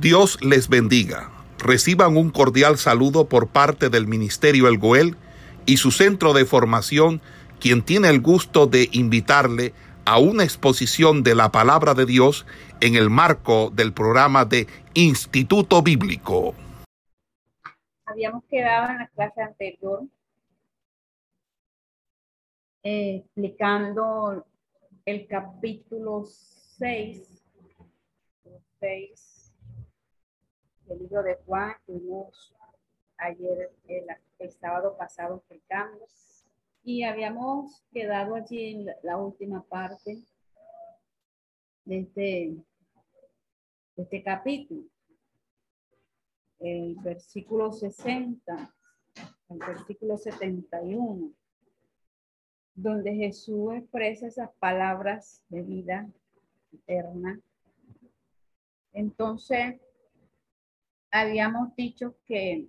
[0.00, 1.30] Dios les bendiga.
[1.58, 5.16] Reciban un cordial saludo por parte del Ministerio El Goel
[5.64, 7.22] y su centro de formación,
[7.60, 9.72] quien tiene el gusto de invitarle
[10.04, 12.44] a una exposición de la palabra de Dios
[12.82, 16.54] en el marco del programa de Instituto Bíblico.
[18.04, 20.02] Habíamos quedado en la clase anterior
[22.82, 24.44] eh, explicando
[25.06, 27.42] el capítulo 6,
[28.78, 29.35] 6
[30.88, 32.54] el libro de Juan, tuvimos
[33.18, 36.06] ayer, el, sábado pasado explicando,
[36.84, 40.22] y habíamos quedado allí en la, última parte
[41.84, 42.56] de este,
[43.96, 44.84] de este capítulo,
[46.60, 48.74] el versículo 60,
[49.48, 51.32] el versículo 71,
[52.74, 56.08] donde Jesús expresa esas palabras de vida
[56.72, 57.40] eterna.
[58.92, 59.80] Entonces,
[61.20, 62.68] habíamos dicho que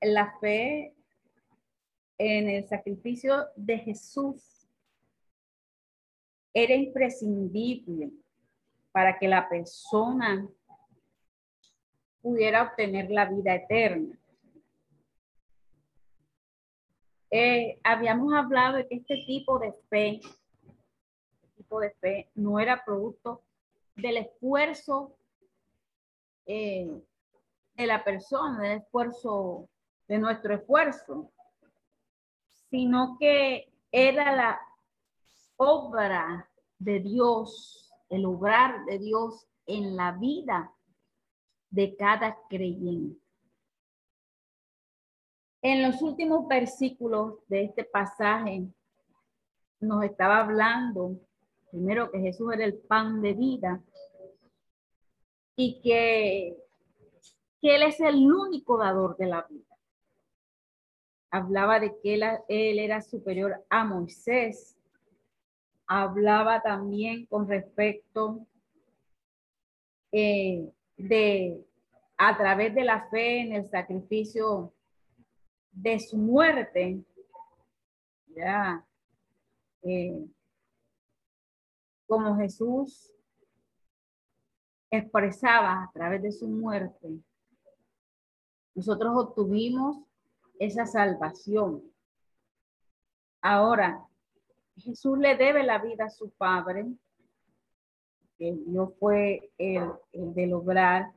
[0.00, 0.94] la fe
[2.18, 4.68] en el sacrificio de Jesús
[6.52, 8.10] era imprescindible
[8.90, 10.48] para que la persona
[12.22, 14.18] pudiera obtener la vida eterna.
[17.30, 22.84] Eh, habíamos hablado de que este tipo de fe, este tipo de fe no era
[22.84, 23.42] producto
[23.94, 25.16] del esfuerzo
[26.46, 26.88] eh,
[27.76, 29.68] de la persona, del esfuerzo,
[30.08, 31.32] de nuestro esfuerzo,
[32.70, 34.60] sino que era la
[35.56, 40.72] obra de Dios, el obrar de Dios en la vida
[41.70, 43.20] de cada creyente.
[45.62, 48.68] En los últimos versículos de este pasaje
[49.80, 51.18] nos estaba hablando,
[51.70, 53.82] primero que Jesús era el pan de vida
[55.56, 56.65] y que
[57.62, 59.64] él es el único dador de la vida.
[61.30, 64.76] Hablaba de que él, era superior a Moisés.
[65.86, 68.46] Hablaba también con respecto
[70.12, 71.64] eh, de
[72.16, 74.72] a través de la fe en el sacrificio
[75.70, 77.04] de su muerte,
[78.28, 78.82] ya,
[79.82, 80.26] eh,
[82.06, 83.12] como Jesús
[84.90, 87.20] expresaba a través de su muerte
[88.76, 89.96] nosotros obtuvimos
[90.58, 91.82] esa salvación.
[93.40, 94.06] Ahora,
[94.76, 96.86] Jesús le debe la vida a su Padre,
[98.38, 101.10] que Dios fue el, de lograr,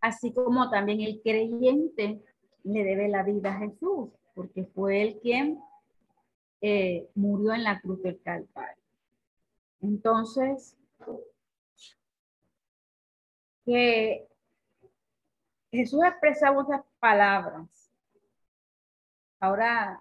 [0.00, 2.20] así como también el creyente
[2.64, 5.60] le debe la vida a Jesús, porque fue él quien
[6.60, 8.82] eh, murió en la cruz del Calvario.
[9.80, 10.76] Entonces,
[13.64, 14.26] que
[15.72, 17.90] Jesús expresaba esas palabras.
[19.40, 20.00] Ahora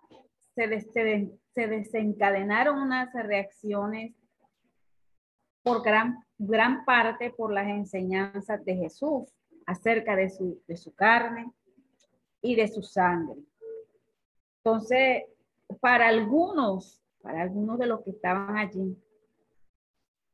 [0.53, 4.13] se, se, desencadenaron unas reacciones
[5.63, 9.33] por gran, parte por las enseñanzas de Jesús
[9.65, 11.51] acerca de su, carne
[12.41, 13.39] y de su sangre.
[14.57, 15.23] Entonces,
[15.79, 18.97] para algunos, para algunos de los que estaban allí,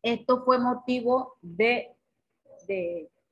[0.02, 1.96] esto fue motivo de,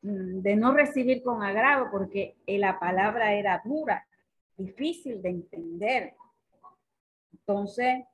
[0.06, 4.08] de no recibir con agrado porque la palabra era dura,
[4.56, 6.16] difícil de entender.
[7.34, 8.06] Entonces,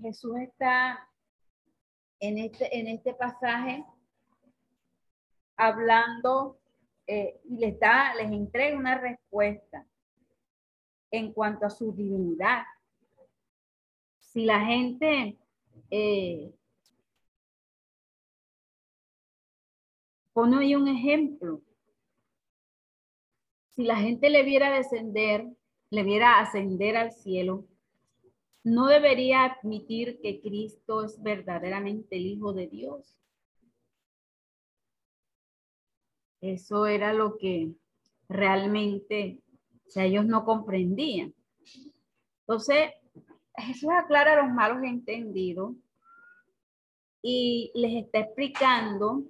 [0.00, 1.08] Jesús está
[2.20, 3.84] en este, en este pasaje
[5.56, 6.58] hablando
[7.06, 9.84] eh, y les da, les entrega una respuesta
[11.10, 12.62] en cuanto a su divinidad.
[14.20, 15.36] Si la gente
[15.90, 16.54] eh,
[20.40, 21.60] Pone ahí un ejemplo.
[23.76, 25.46] Si la gente le viera descender,
[25.90, 27.66] le viera ascender al cielo,
[28.64, 33.18] no debería admitir que Cristo es verdaderamente el Hijo de Dios.
[36.40, 37.74] Eso era lo que
[38.26, 39.42] realmente
[39.94, 41.34] ellos no comprendían.
[42.46, 42.92] Entonces,
[43.58, 45.76] Jesús aclara a los malos entendidos
[47.20, 49.26] y les está explicando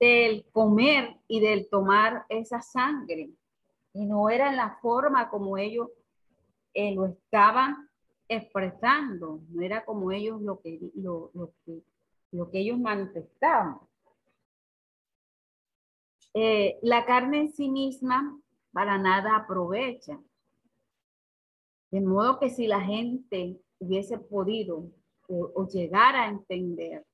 [0.00, 3.30] del comer y del tomar esa sangre.
[3.92, 5.88] Y no era la forma como ellos
[6.74, 7.88] eh, lo estaban
[8.28, 11.32] expresando, no era como ellos lo que, lo,
[11.64, 11.82] que,
[12.30, 13.78] lo que ellos manifestaban.
[16.34, 18.38] Eh, la carne en sí misma
[18.72, 20.20] para nada aprovecha.
[21.90, 24.90] De modo que si la gente hubiese podido
[25.28, 27.04] o, llegar a entender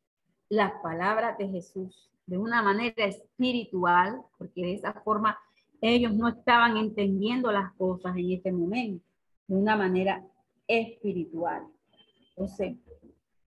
[0.49, 5.38] las palabras de Jesús de una manera espiritual, porque de esa forma
[5.81, 9.05] ellos no estaban entendiendo las cosas en este momento,
[9.46, 10.25] de una manera
[10.66, 11.66] espiritual.
[12.31, 12.76] Entonces,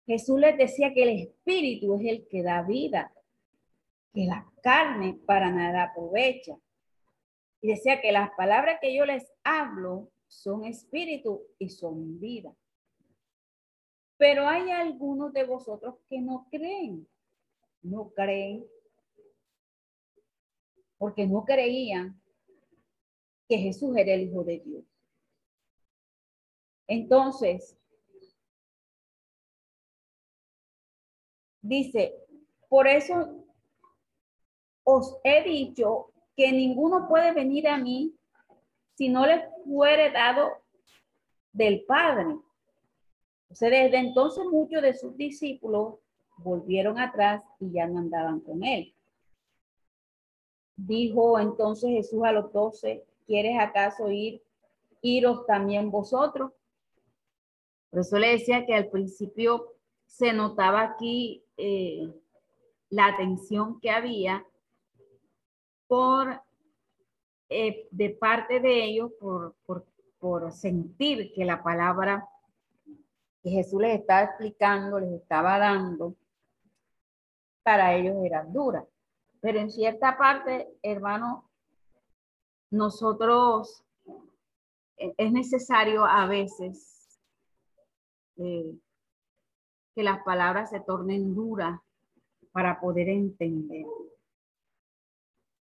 [0.07, 3.13] Jesús les decía que el espíritu es el que da vida,
[4.13, 6.57] que la carne para nada aprovecha.
[7.61, 12.55] Y decía que las palabras que yo les hablo son espíritu y son vida.
[14.19, 17.07] Pero hay algunos de vosotros que no creen.
[17.83, 18.67] No creen.
[20.99, 22.21] Porque no creían
[23.49, 24.85] que Jesús era el Hijo de Dios.
[26.89, 27.77] Entonces,
[31.61, 32.15] dice,
[32.69, 33.45] por eso
[34.85, 38.15] os he dicho que ninguno puede venir a mí
[38.95, 40.63] si no le fuere dado
[41.53, 42.37] del Padre.
[43.53, 45.95] Sea, desde entonces muchos de sus discípulos
[46.39, 48.95] volvieron atrás y ya no andaban con él.
[50.77, 54.43] Dijo entonces Jesús a los doce, ¿quieres acaso ir,
[55.01, 56.53] iros también vosotros?
[57.91, 59.73] Por eso le decía que al principio
[60.05, 62.13] se notaba aquí eh,
[62.91, 64.45] la atención que había
[65.87, 66.43] por
[67.49, 69.87] eh, de parte de ellos por, por,
[70.19, 72.29] por sentir que la palabra
[73.47, 76.17] que Jesús les estaba explicando, les estaba dando,
[77.63, 78.85] para ellos era dura.
[79.41, 81.49] Pero en cierta parte, hermano,
[82.73, 83.85] nosotros
[84.97, 87.21] eh, es necesario a veces
[88.39, 88.77] eh,
[89.95, 91.81] que las palabras se tornen duras
[92.51, 93.87] para poder entender.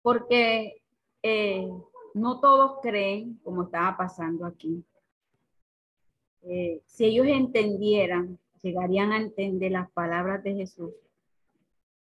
[0.00, 0.82] Porque
[1.22, 1.68] eh,
[2.14, 4.82] no todos creen como estaba pasando aquí.
[6.46, 10.92] Eh, si ellos entendieran, llegarían a entender las palabras de Jesús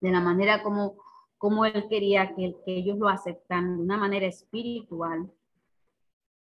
[0.02, 0.96] de la manera como,
[1.38, 5.32] como Él quería que, ellos lo aceptaran, de una manera espiritual,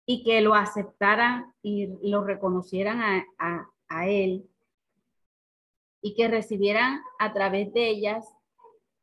[0.05, 4.49] y que lo aceptaran y lo reconocieran a, a Él,
[6.01, 8.25] y que recibieran a través de ellas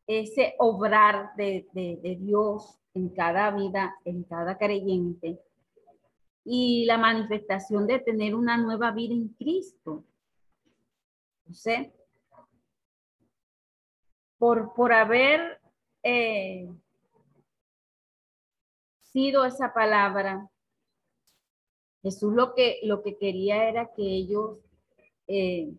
[0.07, 5.41] ese obrar de, de, Dios en cada vida, en cada creyente,
[6.45, 10.05] y la manifestación de tener una nueva vida en Cristo.
[11.53, 11.93] sé
[14.39, 15.61] por, por haber
[16.03, 16.67] eh,
[19.03, 20.49] sido esa palabra,
[22.03, 24.59] Jesús lo que, lo que quería era que ellos
[25.27, 25.75] eh,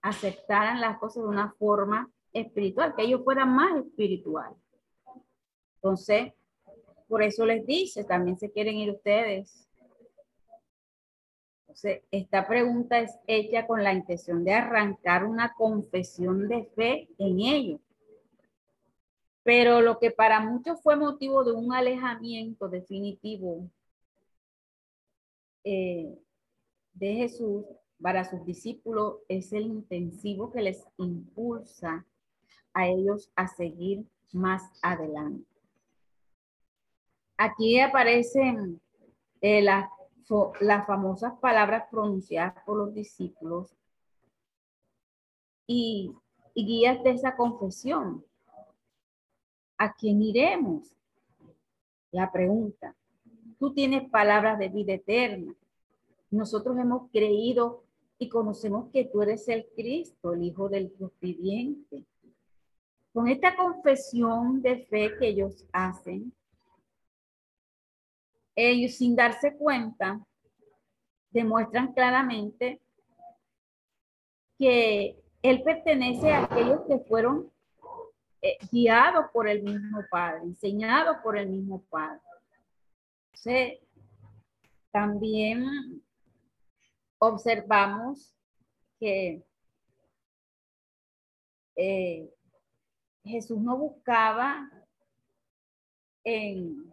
[0.00, 4.56] aceptaran las cosas de una forma espiritual, que ellos fueran más espirituales.
[5.74, 6.32] Entonces,
[7.08, 9.67] por eso les dice, también se quieren ir ustedes.
[12.10, 17.80] Esta pregunta es hecha con la intención de arrancar una confesión de fe en ellos.
[19.42, 23.70] Pero lo que para muchos fue motivo de un alejamiento definitivo
[25.64, 26.18] eh,
[26.94, 27.64] de Jesús,
[28.00, 32.06] para sus discípulos es el intensivo que les impulsa
[32.72, 35.44] a ellos a seguir más adelante.
[37.36, 38.80] Aquí aparecen
[39.40, 39.88] eh, las,
[40.60, 43.74] las famosas palabras pronunciadas por los discípulos
[45.66, 46.12] y,
[46.54, 48.24] guías de esa confesión.
[49.76, 50.96] ¿A quién iremos?
[52.10, 52.96] La pregunta.
[53.60, 55.54] Tú tienes palabras de vida eterna.
[56.30, 57.84] Nosotros hemos creído
[58.18, 62.04] y conocemos que tú eres el Cristo, el Hijo del Dios viviente.
[63.12, 66.32] Con esta confesión de fe que ellos hacen,
[68.58, 70.20] ellos sin darse cuenta,
[71.30, 72.80] demuestran claramente
[74.58, 77.52] que Él pertenece a aquellos que fueron
[78.42, 82.20] eh, guiados por el mismo Padre, enseñados por el mismo Padre.
[84.90, 86.02] También
[87.18, 88.34] observamos
[88.98, 89.44] que
[91.76, 92.28] eh,
[93.22, 94.68] Jesús no buscaba
[96.24, 96.92] en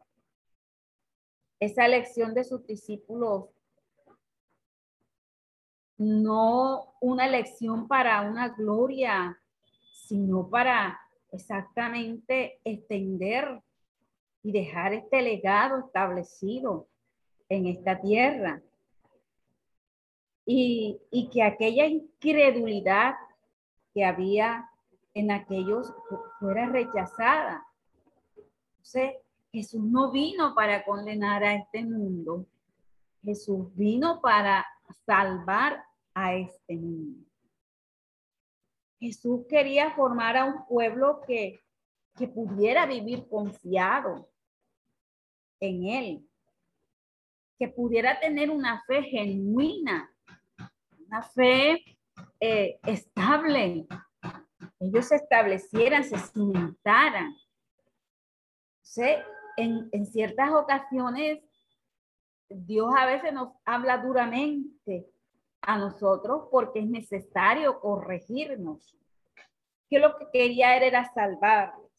[1.59, 3.45] esa elección de sus discípulos
[5.97, 9.39] no una elección para una gloria,
[9.93, 10.99] sino para
[11.31, 13.61] exactamente extender
[14.43, 16.87] y dejar este legado establecido
[17.49, 18.61] en esta tierra.
[20.45, 23.15] Y, y que aquella incredulidad
[23.93, 24.69] que había
[25.15, 25.91] en aquellos
[26.39, 27.65] fuera rechazada.
[28.71, 29.15] Entonces,
[29.55, 32.45] Jesús no vino para condenar a este mundo.
[33.23, 34.67] Jesús vino para
[35.05, 35.81] salvar
[36.13, 37.25] a este mundo.
[38.99, 41.61] Jesús quería formar a un pueblo que,
[42.17, 44.29] que pudiera vivir confiado
[45.61, 46.29] en Él,
[47.57, 50.13] que pudiera tener una fe genuina,
[51.07, 51.81] una fe
[52.41, 53.87] eh, estable.
[54.81, 57.33] Ellos se establecieran, se cimentaran.
[59.57, 61.43] En, ciertas ocasiones,
[62.49, 65.09] Dios a veces nos habla duramente
[65.61, 68.95] a nosotros porque es necesario corregirnos.
[69.89, 71.91] Que lo que quería era salvarlos.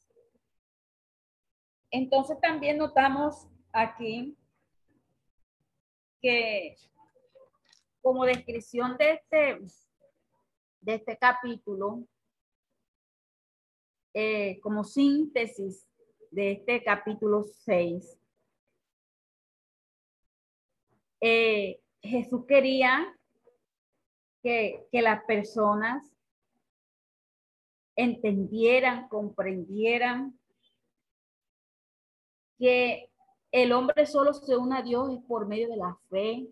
[1.91, 4.37] Entonces también notamos aquí
[6.21, 6.77] que
[8.03, 9.59] como descripción de este,
[10.81, 12.07] de este capítulo,
[14.15, 15.87] eh, como síntesis
[16.37, 18.19] de este capítulo 6,
[21.23, 23.19] eh, Jesús quería
[24.43, 26.05] que, que las personas
[27.97, 30.39] entendieran, comprendieran
[32.59, 33.11] que
[33.51, 36.47] el hombre solo se une a Dios por medio de la fe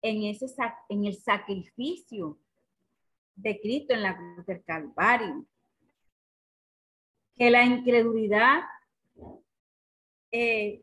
[0.00, 0.46] en, ese,
[0.88, 2.38] en el sacrificio
[3.36, 5.44] de Cristo en la cruz del Calvario.
[7.36, 8.62] Que la incredulidad
[10.32, 10.82] eh,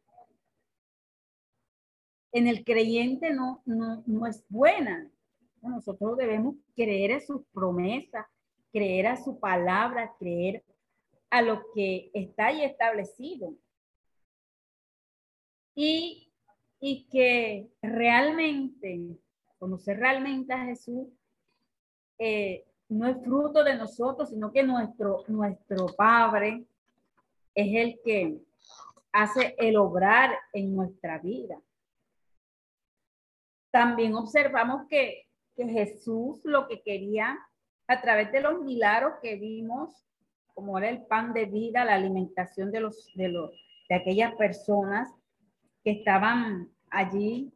[2.31, 5.09] en el creyente no, no, no es buena.
[5.61, 8.25] Nosotros debemos creer en sus promesas,
[8.71, 10.63] creer a su palabra, creer
[11.29, 13.55] a lo que está ahí establecido
[15.75, 16.31] y,
[16.79, 19.17] y que realmente,
[19.57, 21.07] conocer realmente a Jesús,
[22.17, 26.65] eh, no es fruto de nosotros, sino que nuestro, nuestro Padre
[27.53, 28.44] es el que
[29.15, 31.57] hace el obrar en nuestra vida.
[33.71, 37.39] También observamos que, que Jesús lo que quería
[37.87, 40.05] a través de los milagros que vimos,
[40.53, 43.51] como era el pan de vida, la alimentación de los de los
[43.87, 45.09] de aquellas personas,
[45.83, 47.53] que estaban allí.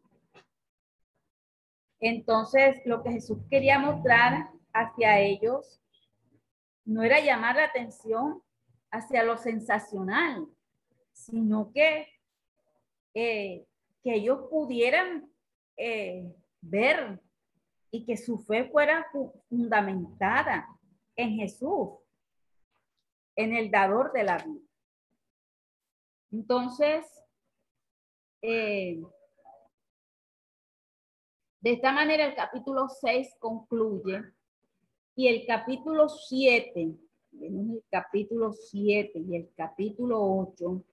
[1.99, 5.81] Entonces, lo que Jesús quería mostrar hacia ellos
[6.85, 8.41] no era llamar la atención
[8.91, 10.47] hacia lo sensacional,
[11.19, 12.07] sino que,
[13.13, 13.65] eh,
[14.01, 15.31] que ellos pudieran
[15.77, 17.21] eh, ver
[17.91, 19.05] y que su fe fuera
[19.49, 20.67] fundamentada
[21.15, 21.89] en Jesús,
[23.35, 24.61] en el dador de la vida.
[26.31, 27.05] Entonces,
[28.41, 29.01] eh,
[31.59, 34.21] de esta manera el capítulo 6 concluye
[35.15, 36.95] y el capítulo 7,
[37.41, 40.83] el capítulo 7 y el capítulo 8,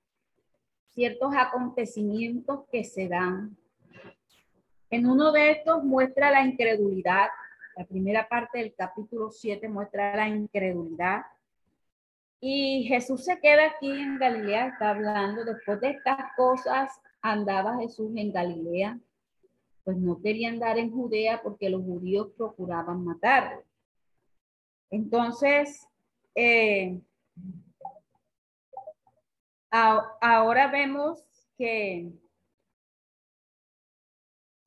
[0.96, 3.54] ciertos acontecimientos que se dan.
[4.88, 7.28] En uno de estos muestra la incredulidad.
[7.76, 11.26] La primera parte del capítulo 7 muestra la incredulidad
[12.40, 18.10] y Jesús se queda aquí en Galilea, está hablando, después de estas cosas, andaba Jesús
[18.16, 18.98] en Galilea,
[19.84, 23.62] pues no quería andar en Judea porque los judíos procuraban matarlo.
[24.90, 25.86] Entonces,
[26.34, 27.00] eh,
[29.70, 31.22] ahora vemos
[31.56, 32.12] que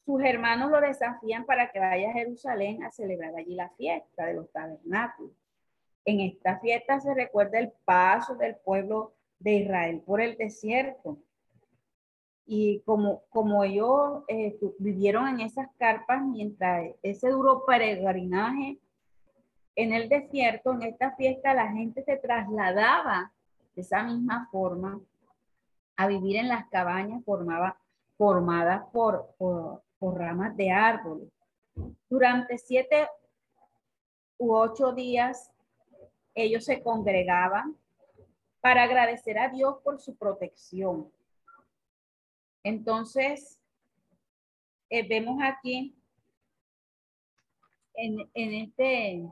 [0.05, 4.33] sus hermanos lo desafían para que vaya a Jerusalén a celebrar allí la fiesta de
[4.33, 5.31] los tabernáculos.
[6.03, 11.19] En esta fiesta se recuerda el paso del pueblo de Israel por el desierto.
[12.47, 18.79] Y como, como ellos eh, vivieron en esas carpas mientras ese duro peregrinaje
[19.75, 23.31] en el desierto, en esta fiesta la gente se trasladaba
[23.75, 24.99] de esa misma forma
[25.95, 27.77] a vivir en las cabañas formaba,
[28.17, 31.29] formadas por, por, ramas de árboles.
[32.09, 33.07] Durante siete
[34.37, 35.51] u ocho días
[36.33, 37.75] ellos se congregaban
[38.61, 41.11] para agradecer a Dios por su protección.
[42.63, 43.59] Entonces,
[44.89, 45.95] eh, vemos aquí
[47.93, 49.29] en, en este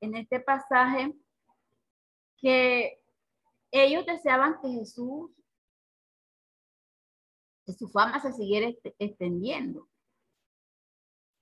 [0.00, 1.14] en este pasaje
[2.38, 3.00] que
[3.70, 5.30] ellos deseaban que Jesús,
[7.66, 9.88] que su fama se siguiera extendiendo.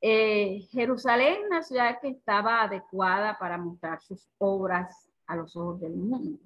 [0.00, 5.94] Eh, Jerusalén, una ciudad que estaba adecuada para mostrar sus obras a los ojos del
[5.94, 6.40] mundo.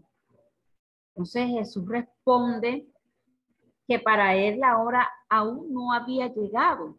[1.10, 2.86] Entonces Jesús responde
[3.86, 6.96] que para él la hora aún no había llegado.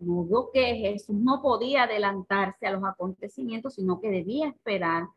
[0.00, 5.08] No que Jesús no podía adelantarse a los acontecimientos, sino que debía esperar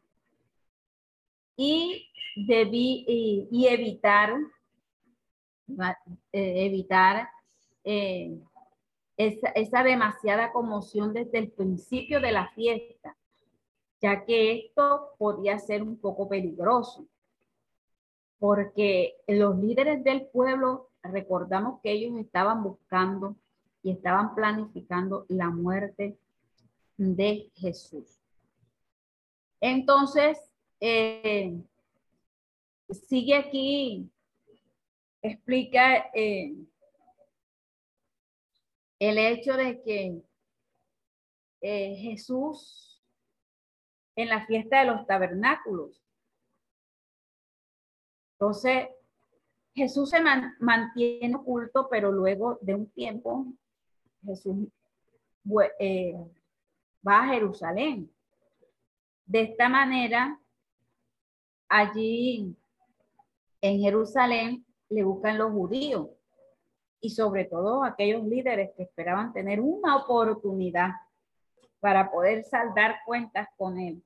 [1.57, 3.03] y, debí,
[3.51, 4.33] y, evitar,
[6.31, 7.27] eh, evitar
[7.83, 8.39] eh,
[9.17, 13.17] esa, esa demasiada conmoción desde el principio de la fiesta,
[13.99, 17.07] ya que esto podía ser un poco peligroso,
[18.37, 23.35] porque los líderes del pueblo, recordamos que ellos estaban buscando
[23.87, 26.19] y estaban planificando la muerte
[26.97, 28.19] de Jesús.
[29.61, 30.37] Entonces,
[30.81, 31.57] eh,
[32.89, 34.11] sigue aquí,
[35.21, 36.53] explica eh,
[38.99, 40.21] el hecho de que
[41.61, 43.01] eh, Jesús
[44.17, 46.03] en la fiesta de los tabernáculos.
[48.33, 48.89] Entonces,
[49.73, 50.19] Jesús se
[50.59, 53.45] mantiene oculto, pero luego de un tiempo,
[54.27, 54.67] Jesús
[55.79, 56.13] eh,
[57.07, 58.11] va a Jerusalén.
[59.25, 60.39] De esta manera,
[61.69, 62.55] allí
[63.61, 66.09] en Jerusalén le buscan los judíos
[66.99, 70.91] y sobre todo aquellos líderes que esperaban tener una oportunidad
[71.79, 74.03] para poder saldar cuentas con él.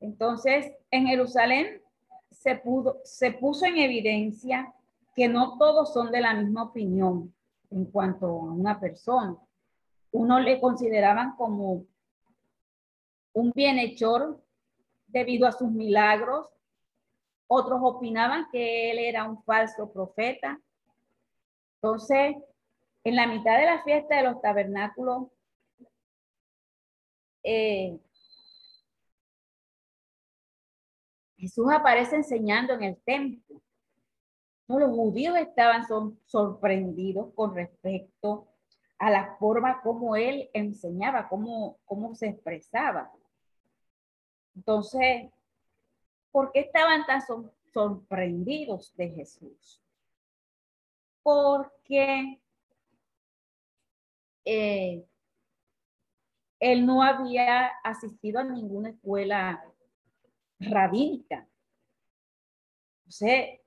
[0.00, 1.82] Entonces, en Jerusalén
[2.30, 4.72] se, pudo, se puso en evidencia
[5.14, 7.34] que no todos son de la misma opinión
[7.70, 9.36] en cuanto a una persona.
[10.10, 11.84] Uno le consideraban como
[13.32, 14.42] un bienhechor
[15.06, 16.48] debido a sus milagros.
[17.46, 20.60] Otros opinaban que él era un falso profeta.
[21.76, 22.36] Entonces,
[23.04, 25.28] en la mitad de la fiesta de los tabernáculos,
[27.42, 27.98] eh,
[31.36, 33.62] Jesús aparece enseñando en el templo.
[34.68, 38.48] Los judíos estaban son, sorprendidos con respecto
[38.98, 43.10] a la forma como él enseñaba, cómo, cómo se expresaba.
[44.54, 45.30] Entonces,
[46.30, 47.22] ¿por qué estaban tan
[47.72, 49.80] sorprendidos de Jesús?
[51.22, 52.40] Porque
[54.44, 55.04] eh,
[56.60, 59.64] él no había asistido a ninguna escuela
[60.58, 61.48] rabínica.
[62.98, 63.60] Entonces,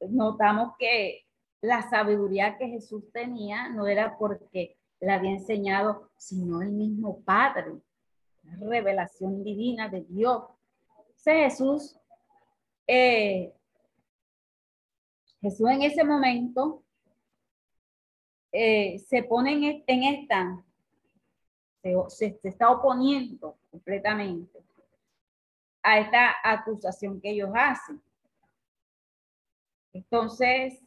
[0.00, 1.24] notamos que
[1.60, 7.80] la sabiduría que Jesús tenía no era porque le había enseñado, sino el mismo Padre
[8.60, 10.44] revelación divina de Dios.
[11.24, 11.98] Jesús,
[12.86, 13.52] eh,
[15.40, 16.82] Jesús en ese momento
[18.50, 20.64] eh, se pone en, en esta,
[21.82, 24.58] se, se, está oponiendo completamente
[25.82, 28.00] a esta acusación que ellos hacen.
[29.98, 30.80] Entonces,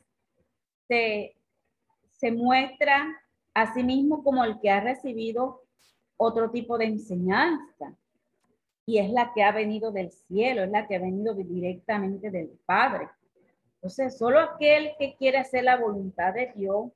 [0.88, 1.36] se,
[2.12, 3.13] se muestra
[3.54, 5.63] a sí mismo como el que ha recibido
[6.15, 7.93] otro tipo de enseñanza.
[8.86, 12.58] Y es la que ha venido del cielo, es la que ha venido directamente del
[12.65, 13.10] Padre.
[13.76, 16.91] Entonces, solo aquel que quiere hacer la voluntad de Dios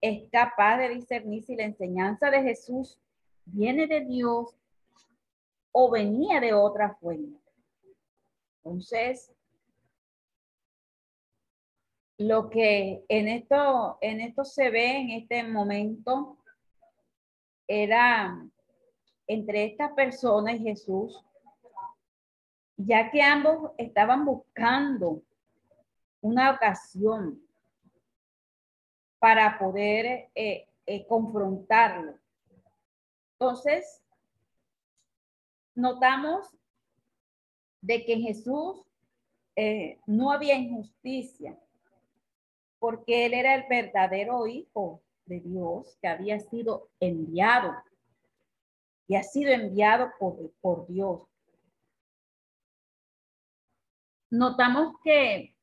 [0.00, 3.00] es capaz de discernir si la enseñanza de Jesús
[3.44, 4.54] viene de Dios
[5.72, 7.40] o venía de otra fuente.
[8.58, 9.33] Entonces,
[12.26, 16.38] lo que en esto, en esto se ve en este momento
[17.68, 18.48] era
[19.26, 21.22] entre estas personas y Jesús,
[22.78, 25.22] ya que ambos estaban buscando
[26.22, 27.42] una ocasión
[29.18, 32.18] para poder eh, eh, confrontarlo.
[33.32, 34.02] Entonces,
[35.74, 36.56] notamos
[37.82, 38.82] de que Jesús
[39.56, 41.58] eh, no había injusticia,
[42.84, 47.74] porque él era el verdadero hijo de Dios que había sido enviado
[49.08, 51.22] y ha sido enviado por, por Dios.
[54.28, 55.56] Notamos que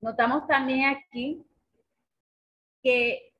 [0.00, 1.44] notamos también aquí
[2.82, 3.34] que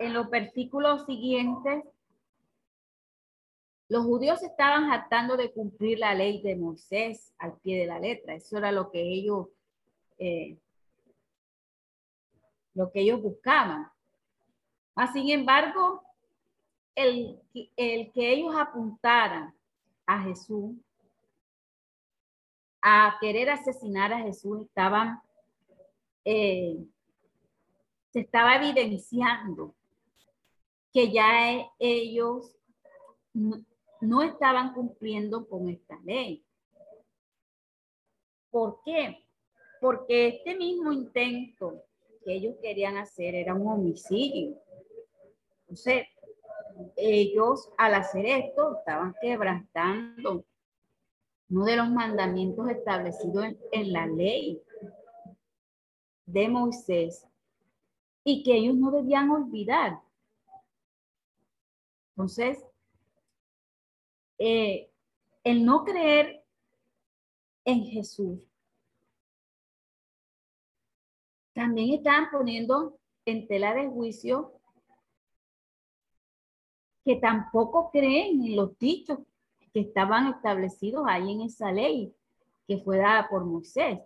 [0.00, 1.84] en los versículos siguientes
[3.88, 8.34] los judíos estaban jactando de cumplir la ley de Moisés al pie de la letra.
[8.34, 9.48] Eso era lo que ellos,
[10.16, 10.56] eh,
[12.74, 13.88] lo que ellos buscaban.
[14.94, 16.02] Mas, sin embargo,
[16.94, 17.40] el,
[17.76, 19.52] el que ellos apuntaran
[20.06, 20.76] a Jesús,
[22.80, 25.20] a querer asesinar a Jesús, estaban,
[26.24, 26.78] eh,
[28.12, 29.74] se estaba evidenciando
[30.92, 32.56] que ya ellos
[33.32, 36.44] no estaban cumpliendo con esta ley.
[38.50, 39.24] ¿Por qué?
[39.80, 41.84] Porque este mismo intento
[42.24, 44.56] que ellos querían hacer era un homicidio.
[45.62, 46.06] Entonces,
[46.96, 50.44] ellos al hacer esto estaban quebrantando
[51.50, 54.62] uno de los mandamientos establecidos en, la ley
[56.26, 57.26] de Moisés
[58.24, 60.00] y que ellos no debían olvidar.
[62.20, 62.62] Entonces,
[64.36, 64.90] eh,
[65.42, 66.44] el no creer
[67.64, 68.46] en Jesús
[71.54, 74.52] también están poniendo en tela de juicio
[77.06, 79.20] que tampoco creen en los dichos
[79.72, 82.14] que estaban establecidos ahí en esa ley
[82.68, 83.98] que fue dada por Moisés.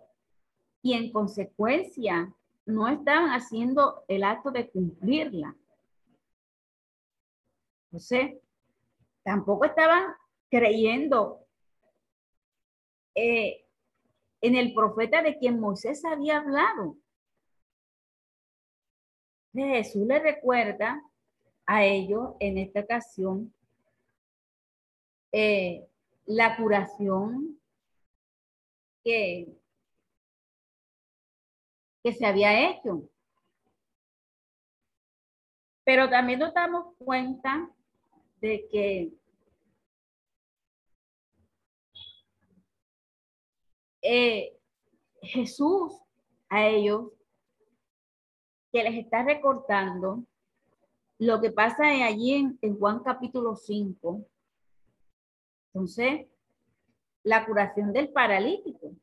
[0.81, 2.33] Y en consecuencia,
[2.65, 5.53] no estaban haciendo el acto de cumplirla.
[9.23, 10.13] Tampoco estaban
[10.49, 11.45] creyendo
[13.15, 13.65] eh,
[14.41, 16.97] en el profeta de quien Moisés había hablado.
[19.53, 21.01] Jesús le recuerda
[21.65, 23.53] a ellos en esta ocasión
[25.31, 25.87] eh,
[26.25, 27.59] la curación
[29.03, 29.47] que,
[32.03, 33.09] que se había hecho.
[35.83, 37.69] Pero también nos damos cuenta
[38.41, 39.13] de que
[44.01, 44.57] eh,
[45.21, 45.93] Jesús
[46.49, 47.11] a ellos
[48.71, 50.25] que les está recortando
[51.17, 54.25] lo que pasa allí en, Juan capítulo 5.
[55.73, 56.27] Entonces,
[57.23, 58.93] la curación del paralítico.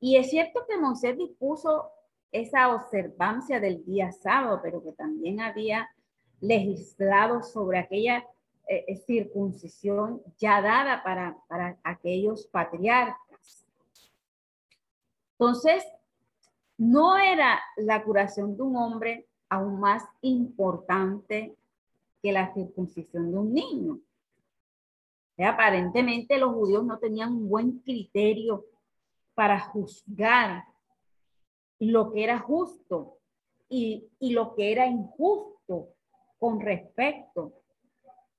[0.00, 1.90] Y es cierto que Moisés dispuso
[2.32, 5.88] esa observancia del día sábado, pero que también había
[6.42, 8.18] legislado sobre aquella
[8.68, 13.64] eh, eh, circuncisión ya dada para, para aquellos patriarcas.
[15.32, 15.84] Entonces,
[16.76, 21.54] no era la curación de un hombre aún más importante
[22.20, 24.00] que la circuncisión de un niño.
[25.38, 28.64] aparentemente los judíos no tenían un buen criterio
[29.34, 30.64] para juzgar
[31.78, 33.18] lo que era justo
[33.68, 35.88] y, y lo que era injusto
[36.42, 37.52] con respecto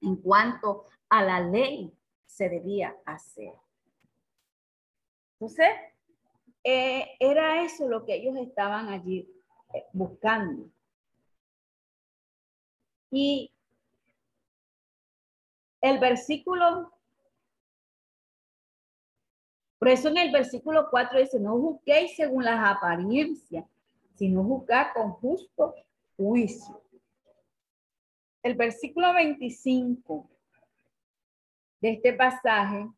[0.01, 1.89] en cuanto a la ley
[2.25, 3.53] se debía hacer.
[5.39, 5.69] Entonces,
[6.65, 9.25] eh, era eso lo que ellos estaban allí
[9.73, 10.69] eh, buscando.
[13.09, 13.53] Y
[15.79, 16.91] el versículo,
[19.79, 23.65] por eso en el versículo 4 dice, no juzguéis según las apariencias,
[24.15, 25.73] sino juzgar con justo
[26.17, 26.82] juicio.
[28.43, 30.29] El versículo 25
[31.79, 32.89] de este pasaje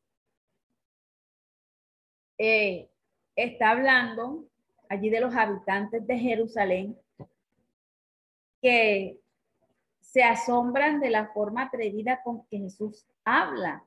[2.40, 2.90] eh,
[3.36, 4.50] está hablando
[4.90, 7.00] allí de los habitantes de Jerusalén
[8.60, 9.20] que
[10.02, 13.86] se asombran de la forma atrevida con que Jesús habla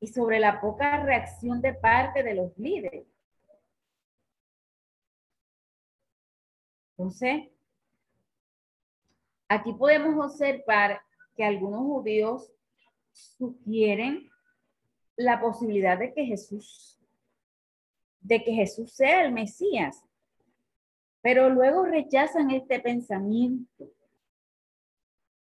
[0.00, 3.06] y sobre la poca reacción de parte de los líderes.
[6.96, 7.50] Entonces,
[9.50, 11.02] aquí podemos observar
[11.36, 12.52] que algunos judíos
[13.12, 14.30] sugieren
[15.16, 16.96] la posibilidad de que Jesús
[18.20, 20.04] de que Jesús sea el Mesías,
[21.22, 23.90] pero luego rechazan este pensamiento,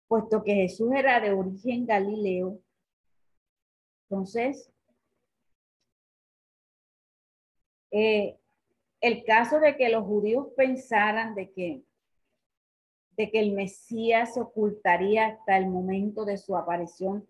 [0.08, 2.58] puesto que Jesús era de origen galileo.
[4.04, 4.72] Entonces,
[7.91, 8.39] eh,
[9.02, 11.84] el caso de que los judíos pensaran de que,
[13.19, 17.27] de que el Mesías se ocultaría hasta el momento de su aparición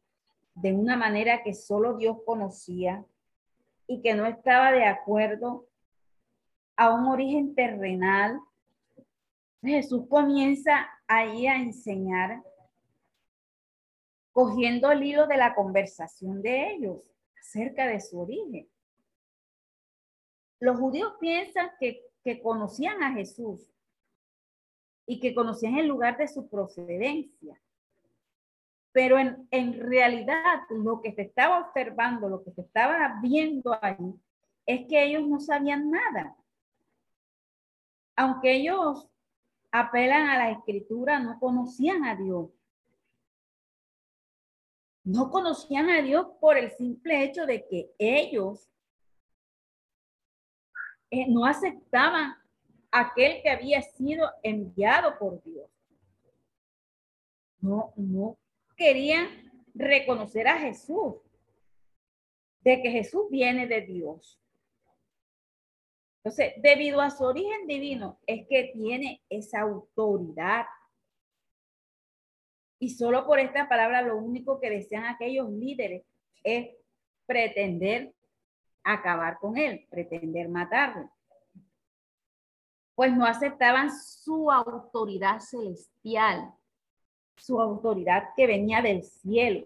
[0.54, 3.04] de una manera que solo Dios conocía,
[3.88, 5.66] y que no estaba de acuerdo
[6.76, 8.40] a un origen terrenal,
[9.64, 12.44] Jesús comienza ahí a enseñar,
[14.32, 17.00] cogiendo el hilo de la conversación de ellos
[17.40, 18.70] acerca de su origen.
[20.60, 23.72] Los judíos piensan que, que conocían a Jesús
[25.10, 27.60] y que conocían el lugar de su procedencia.
[28.92, 34.14] Pero en, realidad lo que se estaba observando, lo que se estaba viendo ahí,
[34.68, 36.38] es que ellos no sabían nada.
[38.16, 39.10] Aunque ellos
[39.72, 42.52] apelan a la escritura, no conocían a Dios.
[45.04, 48.70] No conocían a Dios por el simple hecho de que ellos
[51.10, 52.36] eh, no aceptaban
[52.92, 55.70] aquel que había sido enviado por Dios.
[57.62, 58.38] No, no
[58.76, 59.28] querían
[59.74, 61.16] reconocer a Jesús,
[62.62, 64.40] de que Jesús viene de Dios.
[66.18, 70.66] Entonces, debido a su origen divino, es que tiene esa autoridad.
[72.78, 76.04] Y solo por esta palabra lo único que desean aquellos líderes
[76.44, 76.70] es
[77.26, 78.14] pretender
[78.84, 81.10] acabar con él, pretender matarlo.
[83.00, 86.54] Pues no aceptaban su autoridad celestial,
[87.38, 89.66] su autoridad que venía del cielo.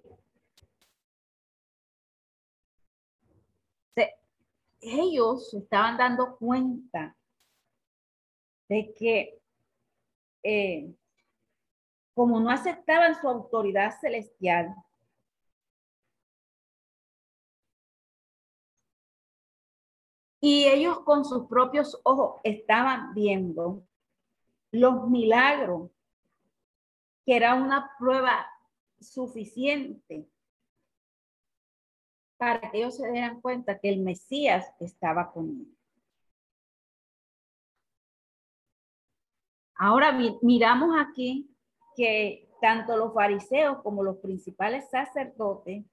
[4.81, 7.15] ellos estaban dando cuenta
[8.69, 9.41] de que
[10.43, 10.93] eh,
[12.13, 14.75] como no aceptaban su autoridad celestial,
[20.45, 23.81] y ellos con sus propios ojos estaban viendo
[24.71, 25.89] los milagros,
[27.25, 28.45] que era una prueba
[28.99, 30.27] suficiente
[32.35, 35.77] para que ellos se dieran cuenta que el Mesías estaba con ellos.
[39.75, 41.55] Ahora miramos aquí
[41.95, 45.85] que tanto los fariseos como los principales sacerdotes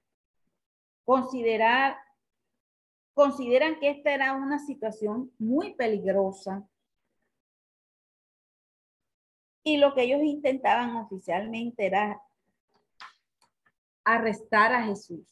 [3.13, 6.67] consideran que esta era una situación muy peligrosa
[9.63, 12.21] y lo que ellos intentaban oficialmente era
[14.03, 15.27] arrestar a Jesús.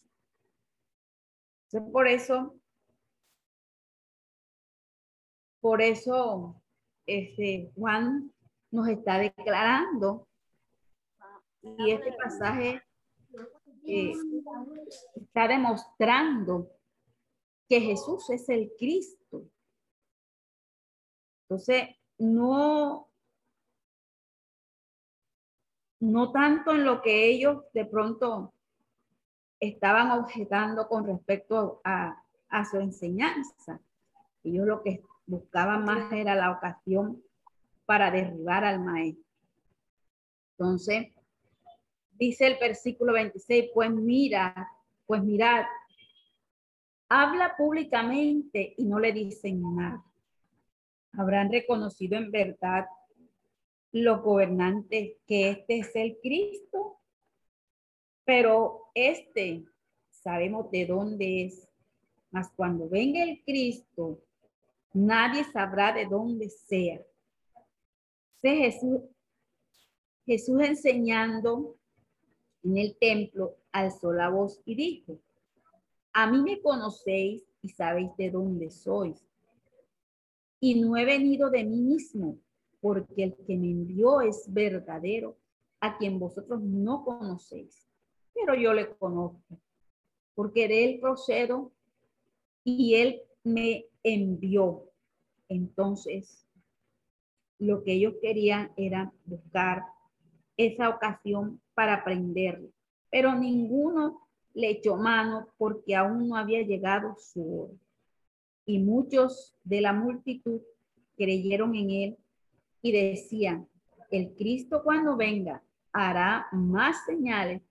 [1.92, 2.56] por eso,
[5.62, 6.62] por eso,
[7.06, 8.32] este, Juan
[8.72, 10.28] nos está declarando
[11.62, 12.82] y este pasaje
[13.86, 14.14] eh,
[15.16, 16.72] está demostrando
[17.70, 19.46] que Jesús es el Cristo.
[21.44, 23.08] Entonces, no,
[26.00, 28.54] no tanto en lo que ellos de pronto
[29.60, 33.80] estaban objetando con respecto a, a su enseñanza.
[34.44, 37.24] Ellos lo que buscaban más era la ocasión
[37.86, 39.24] para derribar al maestro.
[40.58, 41.14] Entonces,
[42.12, 44.72] dice el versículo 26, pues mira,
[45.06, 45.66] pues mirad,
[47.10, 50.06] habla públicamente y no le dicen nada.
[51.14, 52.86] Habrán reconocido en verdad
[53.92, 57.00] los gobernantes que este es el Cristo,
[58.24, 59.66] pero este
[60.12, 61.68] sabemos de dónde es.
[62.30, 64.22] Mas cuando venga el Cristo,
[64.94, 67.02] nadie sabrá de dónde sea.
[68.42, 69.02] Jesús,
[70.28, 71.76] Jesús enseñando
[72.64, 75.20] en el templo alzó la voz y dijo,
[76.22, 79.26] a mí me conocéis y sabéis de dónde sois.
[80.60, 82.38] Y no he venido de mí mismo,
[82.82, 85.38] porque el que me envió es verdadero,
[85.80, 87.88] a quien vosotros no conocéis.
[88.34, 89.62] Pero yo le conozco,
[90.36, 91.72] porque de él procedo
[92.66, 94.92] y él me envió.
[95.48, 96.46] Entonces,
[97.60, 99.84] lo que ellos querían era buscar
[100.58, 102.68] esa ocasión para aprenderlo,
[103.10, 107.74] pero ninguno le echó mano porque aún no había llegado su hora.
[108.66, 110.62] Y muchos de la multitud
[111.16, 112.18] creyeron en él
[112.82, 113.68] y decían,
[114.12, 117.62] el Cristo cuando venga hará más señales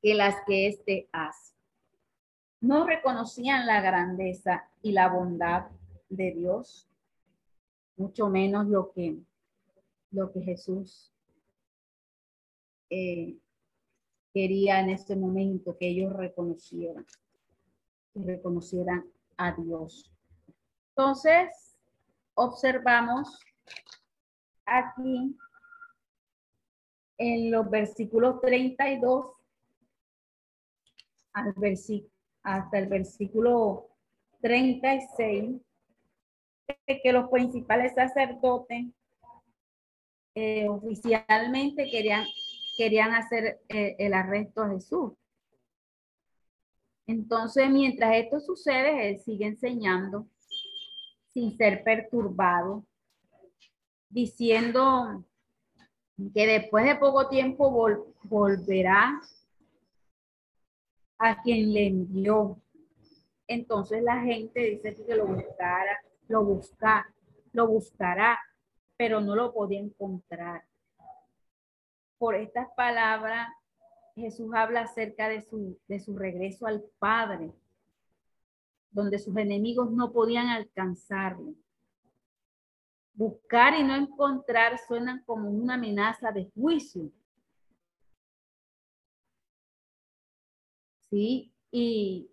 [0.00, 1.54] que las que éste hace.
[2.60, 5.66] No reconocían la grandeza y la bondad
[6.08, 6.88] de Dios
[7.96, 9.16] mucho menos lo que,
[10.10, 11.12] lo que Jesús
[12.90, 13.36] eh,
[14.32, 17.06] quería en este momento que ellos reconocieran,
[18.12, 19.04] que reconocieran
[19.36, 20.10] a Dios.
[20.90, 21.76] Entonces,
[22.34, 23.38] observamos
[24.64, 25.36] aquí
[27.18, 29.26] en los versículos 32
[31.32, 31.54] al
[32.42, 33.88] hasta el versículo
[34.40, 35.60] 36
[36.86, 38.86] que los principales sacerdotes
[40.34, 42.24] eh, oficialmente querían,
[42.76, 45.12] querían hacer eh, el arresto a Jesús.
[47.06, 50.26] Entonces, mientras esto sucede, él sigue enseñando
[51.32, 52.84] sin ser perturbado,
[54.08, 55.24] diciendo
[56.34, 57.70] que después de poco tiempo
[58.22, 59.20] volverá
[61.18, 62.60] a quien le envió.
[63.48, 65.98] Entonces la gente dice que lo buscara
[66.32, 67.06] lo busca,
[67.52, 68.38] lo buscará,
[68.96, 70.64] pero no lo podía encontrar.
[72.22, 73.48] Por estas palabras,
[74.14, 77.52] Jesús habla acerca de su, de su regreso al Padre,
[78.92, 81.52] donde sus enemigos no podían alcanzarlo.
[83.12, 87.10] Buscar y no encontrar suenan como una amenaza de juicio.
[91.10, 92.30] Sí, y,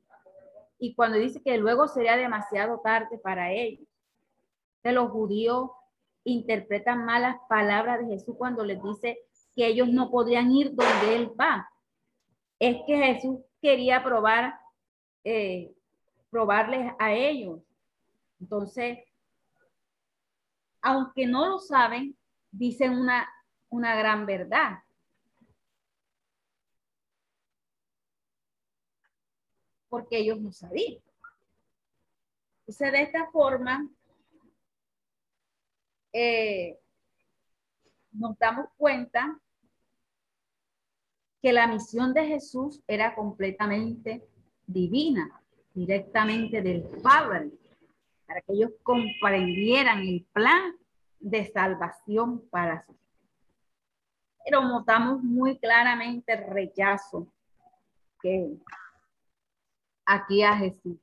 [0.78, 3.88] y cuando dice que luego sería demasiado tarde para ellos
[4.84, 5.72] los judíos
[6.26, 9.26] interpretan mal las palabras de Jesús cuando les dice
[9.60, 11.70] que ellos no podrían ir donde Él va.
[12.60, 14.58] Es que Jesús quería probar,
[15.26, 15.76] eh,
[16.30, 17.60] probarles a ellos.
[18.40, 19.00] Entonces,
[20.82, 22.18] aunque no lo saben,
[22.50, 23.28] dicen una,
[23.68, 24.80] una gran verdad.
[29.90, 31.02] Porque ellos no sabían.
[32.62, 33.90] Entonces, de esta forma,
[36.14, 36.80] eh,
[38.14, 39.38] nos damos cuenta
[41.42, 44.28] que la misión de Jesús era completamente
[44.68, 45.42] divina,
[45.74, 47.52] directamente del Padre,
[48.28, 50.76] para que ellos comprendieran el plan
[51.20, 52.96] de salvación para sus.
[54.44, 57.28] Pero notamos muy claramente el rechazo
[58.22, 58.58] que
[60.06, 60.98] aquí a Jesús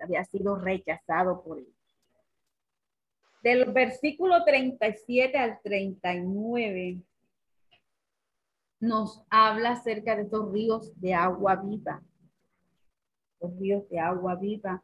[0.00, 1.68] había sido rechazado por él.
[3.42, 7.00] Del versículo 37 al 39
[8.80, 12.02] nos habla acerca de estos ríos de agua viva.
[13.40, 14.82] Los ríos de agua viva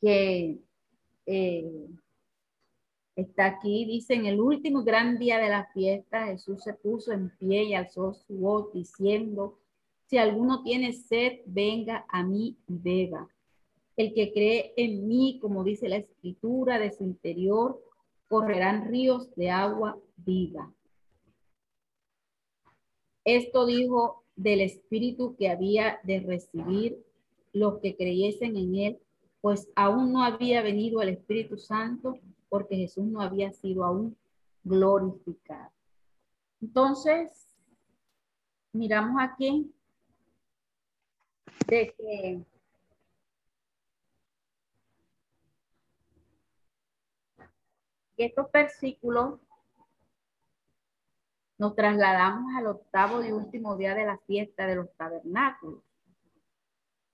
[0.00, 0.58] que
[1.26, 1.86] eh,
[3.14, 7.30] está aquí, dice, en el último gran día de la fiesta, Jesús se puso en
[7.38, 9.58] pie y alzó su voz diciendo,
[10.06, 13.28] si alguno tiene sed, venga a mí y beba.
[13.96, 17.82] El que cree en mí, como dice la escritura, de su interior
[18.28, 20.72] correrán ríos de agua viva.
[23.24, 27.04] Esto dijo del Espíritu que había de recibir
[27.52, 28.98] los que creyesen en él,
[29.40, 34.16] pues aún no había venido el Espíritu Santo porque Jesús no había sido aún
[34.64, 35.70] glorificado.
[36.60, 37.48] Entonces,
[38.72, 39.72] miramos aquí
[41.66, 42.44] de que
[48.16, 49.40] estos versículos
[51.62, 55.80] nos trasladamos al octavo y último día de la fiesta de los tabernáculos.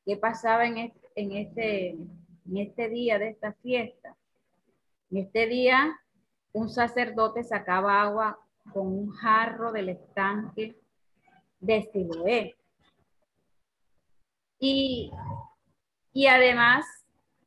[0.07, 4.17] ¿Qué pasaba en este, en este, día de esta fiesta?
[5.11, 6.01] En este día,
[6.55, 8.39] un sacerdote sacaba agua
[8.73, 10.81] con un jarro del estanque
[11.61, 12.57] de Siloé.
[14.59, 15.13] Y
[16.27, 16.87] además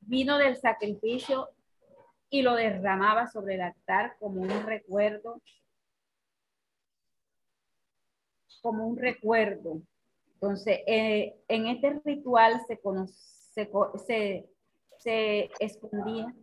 [0.01, 1.49] vino del sacrificio
[2.29, 5.41] y lo derramaba sobre el altar como un recuerdo,
[8.61, 9.81] como un recuerdo.
[10.33, 12.79] Entonces, eh, en este ritual se,
[13.53, 14.49] se,
[14.97, 16.33] se escondía,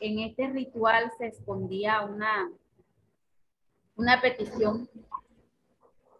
[0.00, 2.50] en este ritual se escondía una,
[3.96, 4.88] una petición.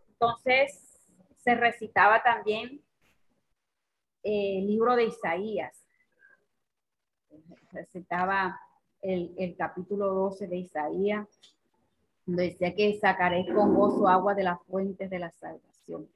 [0.08, 1.06] Entonces,
[1.37, 2.80] se recitaba también
[4.22, 5.84] el libro de Isaías
[7.74, 8.58] recitaba
[9.02, 11.28] el, el capítulo 12 de Isaías,
[12.26, 16.08] decía que sacaré con gozo agua de las fuentes de la salvación.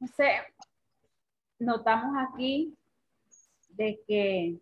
[0.00, 0.42] Entonces,
[1.58, 2.76] notamos aquí
[3.70, 4.60] de que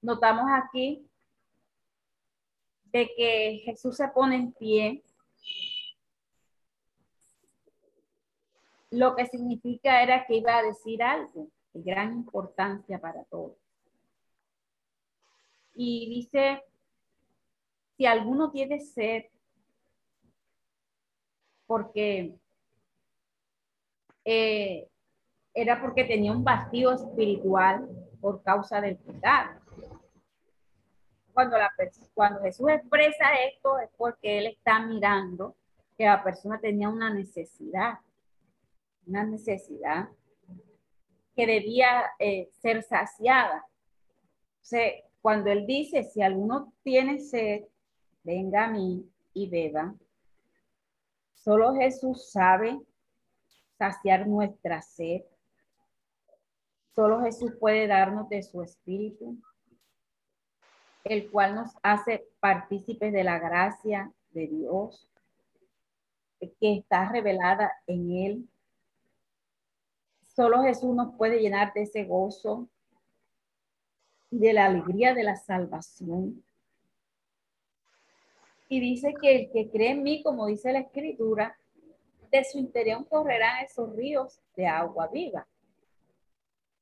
[0.00, 1.04] notamos aquí
[2.84, 5.02] de que Jesús se pone en pie
[8.90, 11.50] lo que significa era que iba a decir algo
[11.82, 13.56] gran importancia para todos.
[15.74, 16.62] Y dice,
[17.96, 19.24] si alguno tiene sed,
[21.66, 22.34] porque
[24.24, 24.88] eh,
[25.52, 27.88] era porque tenía un vacío espiritual
[28.20, 29.60] por causa del pecado.
[31.32, 31.70] Cuando, la,
[32.14, 35.54] cuando Jesús expresa esto es porque Él está mirando
[35.98, 37.98] que la persona tenía una necesidad
[39.06, 40.08] una necesidad
[41.36, 43.64] que debía eh, ser saciada.
[44.62, 44.76] O
[45.20, 47.64] cuando él dice, si alguno tiene sed,
[48.24, 49.94] venga a mí y beba.
[51.34, 52.80] Solo Jesús sabe
[53.78, 55.22] saciar nuestra sed.
[56.94, 59.36] Solo Jesús puede darnos de su espíritu,
[61.04, 65.06] el cual nos hace partícipes de la gracia de Dios
[66.40, 68.48] que está revelada en él
[70.36, 72.68] Solo Jesús nos puede llenar de ese gozo
[74.30, 76.44] de la alegría de la salvación.
[78.68, 81.56] Y dice que el que cree en mí, como dice la escritura,
[82.30, 85.46] de su interior correrán esos ríos de agua viva.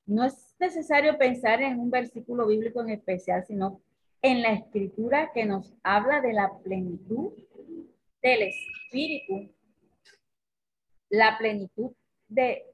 [0.04, 3.80] No es necesario pensar en un versículo bíblico en especial, sino
[4.20, 7.32] en la escritura que nos habla de la plenitud
[8.20, 9.48] del Espíritu,
[11.08, 11.92] la plenitud
[12.26, 12.64] de,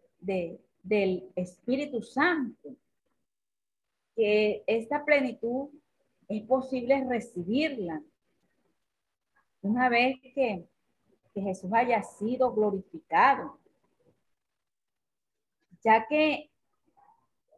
[0.83, 2.77] del Espíritu Santo,
[4.17, 5.69] que esta plenitud
[6.29, 8.03] es posible recibirla
[9.63, 10.67] una vez que,
[11.35, 13.59] que Jesús haya sido glorificado,
[15.83, 16.51] ya que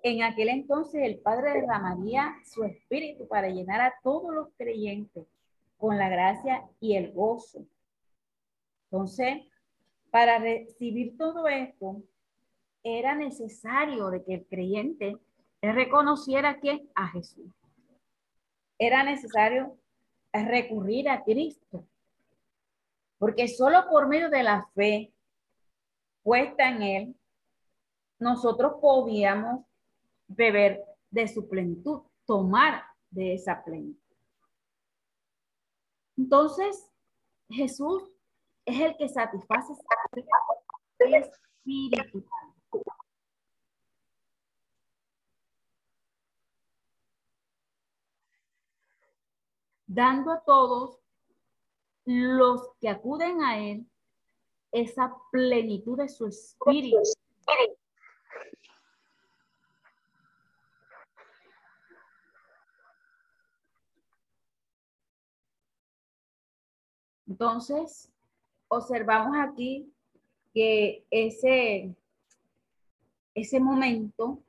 [0.02, 5.26] en aquel entonces el Padre derramaría su espíritu para llenar a todos los creyentes
[5.78, 7.64] con la gracia y el gozo.
[8.84, 9.42] Entonces,
[10.10, 12.02] para recibir todo esto,
[12.82, 15.16] era necesario de que el creyente
[15.60, 17.50] reconociera que a Jesús.
[18.78, 19.78] Era necesario
[20.32, 21.86] recurrir a Cristo.
[23.18, 25.12] Porque solo por medio de la fe
[26.22, 27.16] puesta en Él,
[28.18, 29.64] nosotros podíamos
[30.26, 34.00] beber de su plenitud, tomar de esa plenitud.
[36.16, 36.88] Entonces,
[37.48, 38.02] Jesús
[38.64, 39.74] es el que satisface.
[49.94, 50.98] Dando a todos
[52.06, 53.86] los que acuden a Él
[54.72, 56.96] esa plenitud de su espíritu.
[67.26, 68.10] Entonces,
[68.68, 69.92] observamos aquí
[70.54, 71.94] que ese,
[73.34, 74.42] ese momento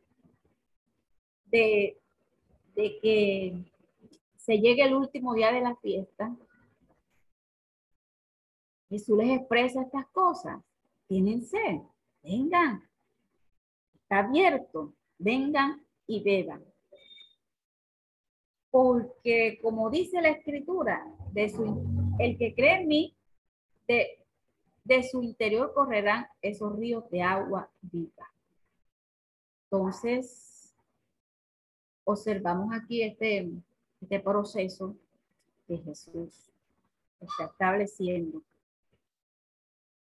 [1.48, 2.00] de,
[2.76, 3.73] de que
[4.44, 6.36] se llegue el último día de la fiesta,
[8.89, 10.62] Jesús les expresa estas cosas.
[11.08, 11.80] Tienen sed,
[12.22, 12.84] vengan.
[13.96, 16.62] Está abierto, vengan y beban.
[18.70, 21.64] Porque como dice la escritura, de su
[22.20, 23.16] el que cree en mí,
[23.88, 24.26] de,
[24.84, 28.30] de su interior correrán esos ríos de agua viva.
[29.72, 30.76] Entonces,
[32.04, 33.50] observamos aquí este,
[34.04, 34.95] este proceso
[35.68, 36.51] que Jesús
[37.22, 38.41] está estableciendo.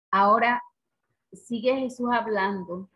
[0.09, 0.63] Ahora
[1.33, 2.89] sigue Jesús hablando.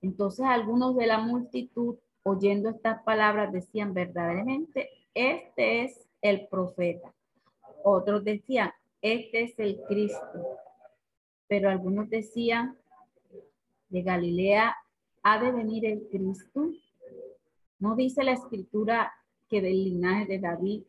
[0.00, 7.12] Entonces algunos de la multitud, oyendo estas palabras, decían verdaderamente, este es el profeta.
[7.82, 8.72] Otros decían,
[9.02, 10.56] este es el Cristo.
[11.48, 12.78] Pero algunos decían,
[13.88, 14.76] de Galilea
[15.24, 16.70] ha de venir el Cristo.
[17.80, 19.12] ¿No dice la escritura
[19.48, 20.82] que del linaje de David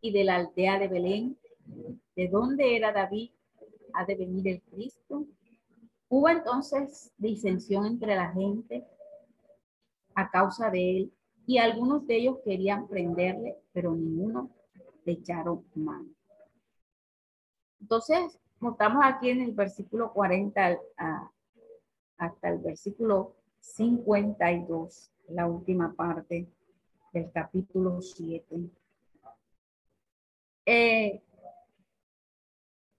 [0.00, 1.38] y de la aldea de Belén,
[2.16, 3.30] de dónde era David,
[3.94, 5.26] ha de venir el Cristo?
[6.08, 8.86] Hubo entonces disensión entre la gente
[10.14, 11.12] a causa de él
[11.46, 14.50] y algunos de ellos querían prenderle, pero ninguno
[15.04, 16.08] echaron mano.
[17.80, 20.78] Entonces, estamos aquí en el versículo 40
[22.18, 26.48] hasta el versículo 52, la última parte
[27.12, 28.70] del capítulo 7.
[30.66, 31.22] Eh,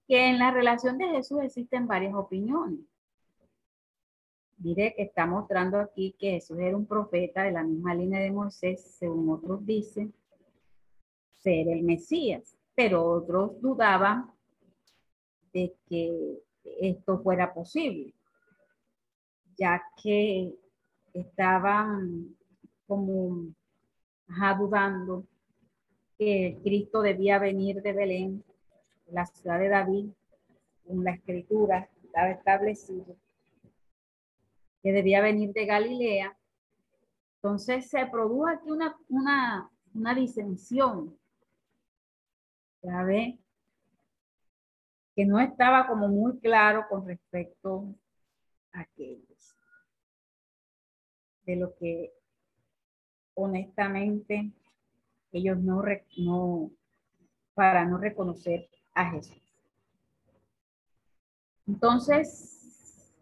[0.08, 2.80] que en la relación de Jesús existen varias opiniones.
[4.58, 8.32] Diré que está mostrando aquí que Jesús era un profeta de la misma línea de
[8.32, 10.14] Moisés, según otros dicen,
[11.36, 14.32] ser el Mesías, pero otros dudaban
[15.54, 18.14] de que esto fuera posible,
[19.58, 20.54] ya que
[21.14, 22.36] estaban
[22.88, 23.54] como
[24.58, 25.26] dudando
[26.18, 28.44] que Cristo debía venir de Belén,
[29.08, 30.10] la ciudad de David,
[30.88, 33.16] en la escritura estaba establecido,
[34.82, 36.38] que debía venir de Galilea.
[37.36, 41.18] Entonces se produjo aquí una, una, una disensión
[42.82, 43.06] ya
[45.16, 47.94] que no estaba como muy claro con respecto
[48.72, 49.56] a aquellos.
[51.46, 52.14] De lo que
[53.44, 54.52] honestamente
[55.32, 55.84] ellos no,
[56.18, 56.72] no,
[57.54, 59.42] para no reconocer a Jesús.
[61.68, 63.14] Entonces,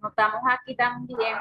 [0.00, 1.38] notamos aquí también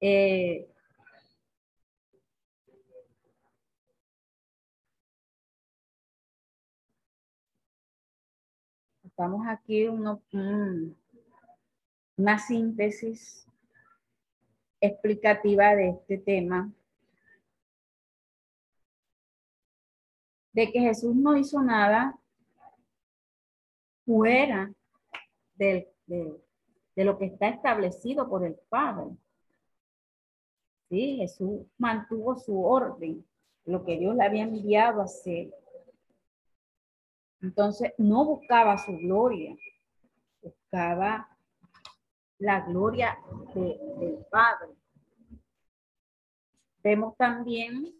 [0.00, 0.68] eh,
[9.14, 10.20] Estamos aquí uno,
[12.16, 13.46] una síntesis
[14.80, 16.72] explicativa de este tema.
[20.52, 22.18] De que Jesús no hizo nada
[24.04, 24.72] fuera
[25.56, 29.16] de, de lo que está establecido por el Padre.
[30.88, 33.26] Sí, Jesús mantuvo su orden,
[33.64, 35.52] lo que Dios le había enviado a hacer.
[37.40, 39.56] Entonces, no buscaba su gloria,
[40.40, 41.33] buscaba
[42.38, 43.18] la gloria
[43.54, 44.74] del Padre.
[46.82, 47.94] Vemos también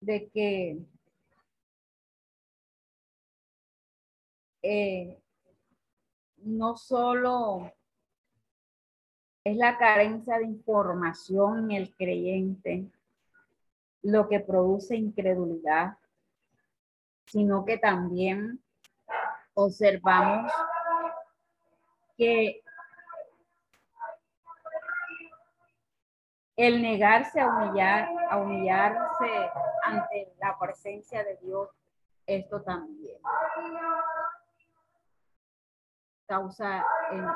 [0.00, 0.78] de que
[4.62, 5.20] eh,
[6.38, 7.72] no solo
[9.44, 12.90] es la carencia de información en el creyente
[14.02, 15.98] lo que produce incredulidad,
[17.26, 18.62] sino que también
[19.54, 20.52] observamos
[22.16, 22.62] que
[26.58, 29.50] el negarse a humillar, a humillarse
[29.84, 31.70] ante la presencia de Dios,
[32.26, 33.18] esto también
[36.26, 37.26] causa en,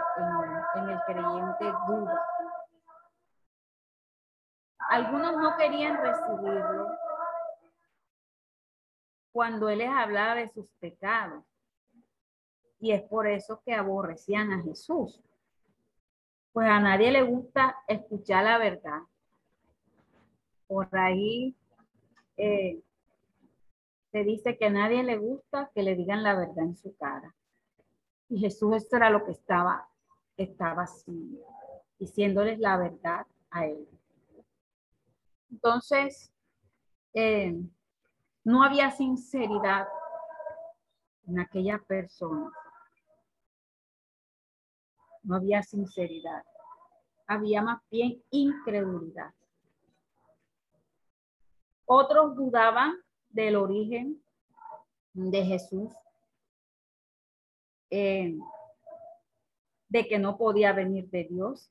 [0.75, 2.27] en el creyente duda.
[4.91, 6.89] Algunos no querían recibirlo
[9.31, 11.45] cuando él les hablaba de sus pecados.
[12.81, 15.23] Y es por eso que aborrecían a Jesús.
[16.53, 19.01] Pues a nadie le gusta escuchar la verdad.
[20.73, 21.55] Por ahí
[22.39, 22.83] eh,
[24.11, 27.35] se dice que a nadie le gusta que le digan la verdad en su cara.
[28.31, 29.87] Y Jesús esto era lo que estaba,
[30.39, 31.47] estaba haciendo,
[31.99, 33.87] diciéndoles la verdad a él.
[35.51, 36.33] Entonces,
[37.13, 37.55] eh,
[38.43, 39.87] no había sinceridad
[41.27, 42.51] en aquella persona.
[45.23, 46.43] No había sinceridad.
[47.27, 49.35] Había más bien incredulidad.
[51.95, 52.95] Otros dudaban
[53.29, 54.19] del origen
[55.13, 55.93] de Jesús,
[57.91, 58.35] eh,
[59.91, 61.71] de que no podía venir de Dios.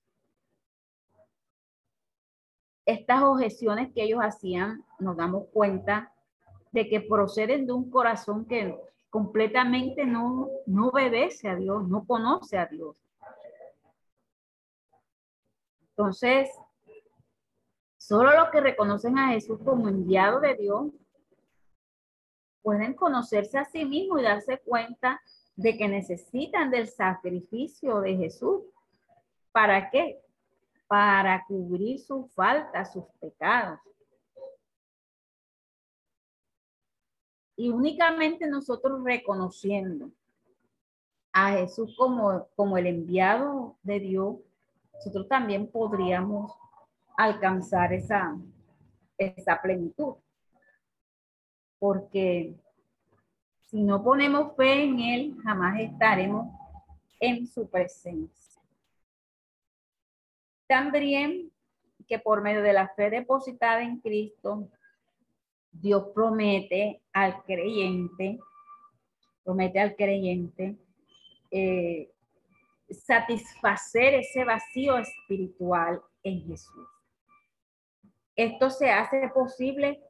[2.85, 6.13] Estas objeciones que ellos hacían, nos damos cuenta
[6.71, 12.59] de que proceden de un corazón que completamente no, no obedece a Dios, no conoce
[12.59, 12.95] a Dios.
[15.89, 16.47] Entonces,
[18.11, 20.87] solo los que reconocen a Jesús como enviado de Dios
[22.61, 25.21] pueden conocerse a sí mismos y darse cuenta
[25.55, 28.63] de que necesitan del sacrificio de Jesús.
[29.53, 30.21] ¿Para qué?
[30.87, 33.79] Para cubrir sus faltas, sus pecados.
[37.55, 40.11] Y únicamente nosotros reconociendo
[41.31, 44.35] a Jesús como, como el enviado de Dios,
[44.95, 46.51] nosotros también podríamos
[47.23, 48.37] alcanzar esa,
[49.17, 50.15] esa plenitud.
[51.79, 52.55] Porque
[53.61, 56.47] si no ponemos fe en Él, jamás estaremos
[57.19, 58.61] en su presencia.
[60.67, 61.51] También
[62.07, 64.67] que por medio de la fe depositada en Cristo,
[65.71, 68.39] Dios promete al creyente,
[69.43, 70.77] promete al creyente
[71.49, 72.11] eh,
[72.89, 77.00] satisfacer ese vacío espiritual en Jesús.
[78.43, 80.01] Esto se hace posible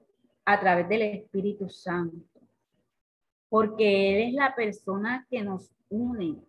[0.46, 2.40] a través del Espíritu Santo,
[3.50, 6.42] porque Él es la persona que nos une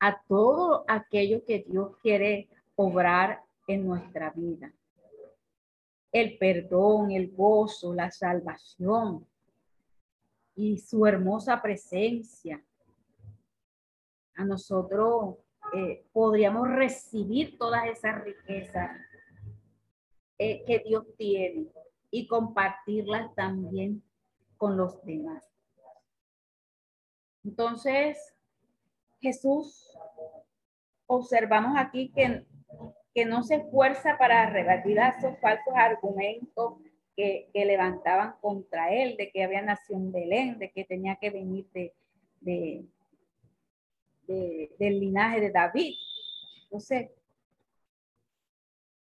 [0.00, 4.72] a todo aquello que Dios quiere obrar en nuestra vida
[6.10, 9.24] el perdón, el gozo, la salvación
[10.56, 12.60] y su hermosa presencia.
[14.34, 15.36] A nosotros
[15.72, 18.90] eh, podríamos recibir todas esas riquezas
[20.66, 21.66] que Dios tiene
[22.10, 24.02] y compartirlas también
[24.56, 25.44] con los demás.
[27.44, 28.34] Entonces,
[29.20, 29.96] Jesús,
[31.06, 32.46] observamos aquí que
[33.14, 36.74] que no se esfuerza para rebatir a esos falsos argumentos
[37.14, 41.66] que, levantaban contra él, de que había nacido en Belén, de que tenía que venir
[42.40, 42.84] de,
[44.78, 45.94] del linaje de David.
[46.64, 47.10] Entonces,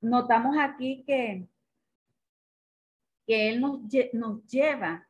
[0.05, 1.47] notamos aquí que,
[3.27, 3.81] que él nos,
[4.13, 5.07] nos lleva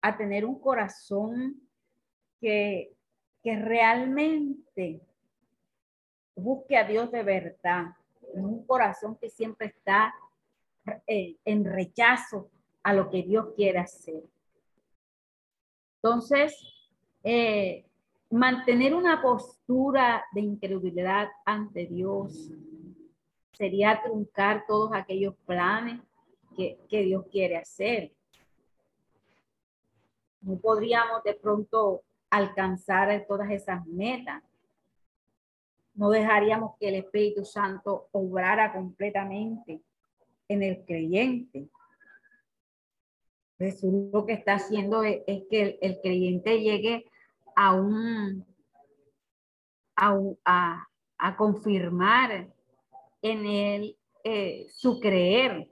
[0.00, 1.60] a tener un corazón
[2.40, 2.92] que,
[3.42, 5.00] que realmente
[6.34, 7.86] busque a Dios de verdad,
[8.34, 10.14] un corazón que siempre está
[11.06, 12.50] eh, en rechazo
[12.82, 14.22] a lo que Dios quiere hacer.
[16.02, 16.56] Entonces,
[17.22, 17.84] eh,
[18.30, 22.50] mantener una postura de incredulidad ante Dios
[23.58, 26.00] sería truncar todos aquellos planes
[26.56, 28.12] que, Dios quiere hacer.
[30.40, 34.42] No podríamos de pronto alcanzar todas esas metas
[35.98, 39.82] no dejaríamos que el Espíritu Santo obrara completamente
[40.46, 41.68] en el creyente.
[43.58, 47.10] Jesús lo que está haciendo es, que el, creyente llegue
[47.56, 48.46] a un,
[49.96, 50.86] a,
[51.18, 52.48] a, confirmar
[53.22, 55.68] en él eh, su creer,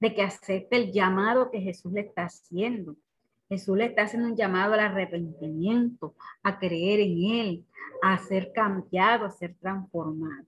[0.00, 2.96] de que acepte el llamado que Jesús le está haciendo.
[3.48, 7.64] Jesús le está haciendo un llamado al arrepentimiento, a creer en Él,
[8.00, 10.46] a ser cambiado, a ser transformado.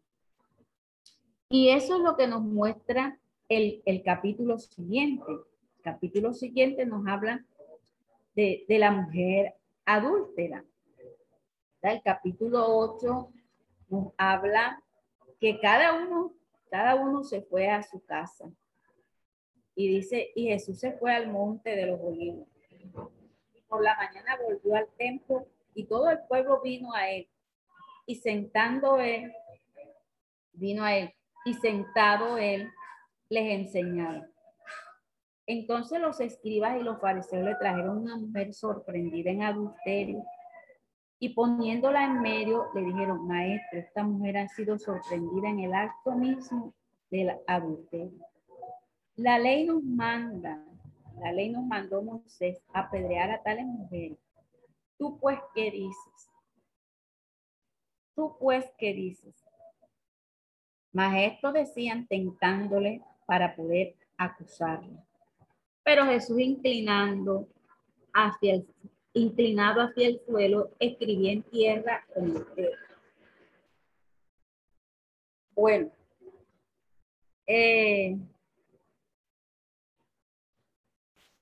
[1.49, 3.19] Y eso es lo que nos muestra
[3.49, 5.25] el, capítulo siguiente.
[5.31, 7.45] El capítulo siguiente nos habla
[8.35, 9.55] de, la mujer
[9.85, 10.65] adúltera.
[11.83, 13.33] El capítulo 8
[13.91, 14.83] nos habla
[15.43, 16.33] que cada uno,
[16.71, 18.49] cada uno se fue a su casa.
[19.75, 22.47] Y dice, y Jesús se fue al monte de los olivos.
[23.53, 27.29] Y por la mañana volvió al templo y todo el pueblo vino a él.
[28.07, 29.33] Y sentando él,
[30.53, 31.13] vino a él
[31.45, 32.71] y sentado él
[33.29, 34.29] les enseñaba.
[35.45, 40.23] Entonces los escribas y los fariseos le trajeron una mujer sorprendida en adulterio
[41.23, 46.17] y poniéndola en medio le dijeron, maestro, esta mujer ha sido sorprendida en el acto
[46.17, 46.75] mismo
[47.13, 48.27] del adulterio.
[49.15, 50.67] La ley nos manda,
[51.21, 54.19] la ley nos mandó Moisés apedrear a tales mujeres.
[54.99, 56.29] Tú pues, ¿qué dices?
[58.17, 59.45] Tú pues, ¿qué dices?
[60.93, 61.15] Mas
[61.53, 64.99] decían tentándole para poder acusarle.
[65.85, 67.47] Pero Jesús inclinando
[68.13, 68.67] hacia el,
[69.15, 72.47] inclinado hacia el suelo, escribía en tierra con.
[75.55, 75.91] Bueno,
[77.47, 78.17] eh,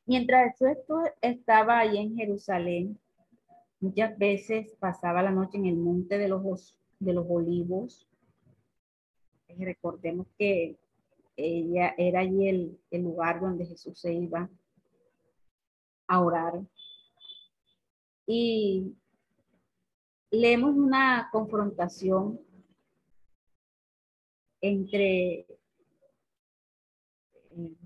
[0.05, 2.99] mientras Jesús estaba ahí en Jerusalén,
[3.79, 8.11] muchas veces pasaba la noche en el monte de los, de los olivos
[9.59, 10.77] recordemos que
[11.37, 14.49] ella era allí el, el lugar donde Jesús se iba
[16.07, 16.61] a orar.
[18.33, 18.97] Y
[20.31, 22.39] leemos una confrontación
[24.61, 25.41] entre,
[27.51, 27.77] eh,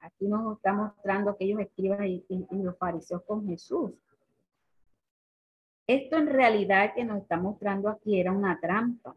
[0.00, 3.92] aquí nos está mostrando que ellos y, los fariseos con Jesús.
[5.86, 9.14] Esto en realidad que nos está mostrando aquí era una trampa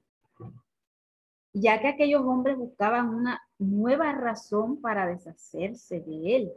[1.53, 6.53] ya que aquellos hombres buscaban una nueva razón para deshacerse de él.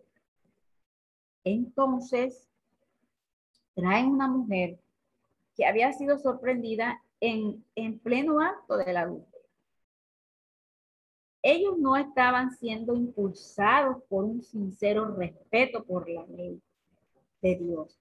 [1.44, 2.51] Entonces,
[3.74, 4.78] traen una mujer
[5.56, 9.24] que había sido sorprendida en, en pleno acto de la luz.
[11.42, 16.62] Ellos no estaban siendo impulsados por un sincero respeto por la ley
[17.40, 17.98] de Dios,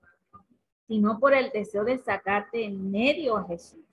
[0.88, 3.84] sino por el deseo de sacarte en medio a Jesús.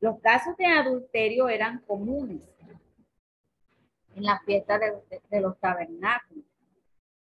[0.00, 2.42] Los casos de adulterio eran comunes
[4.14, 6.44] en la fiesta de, los tabernáculos.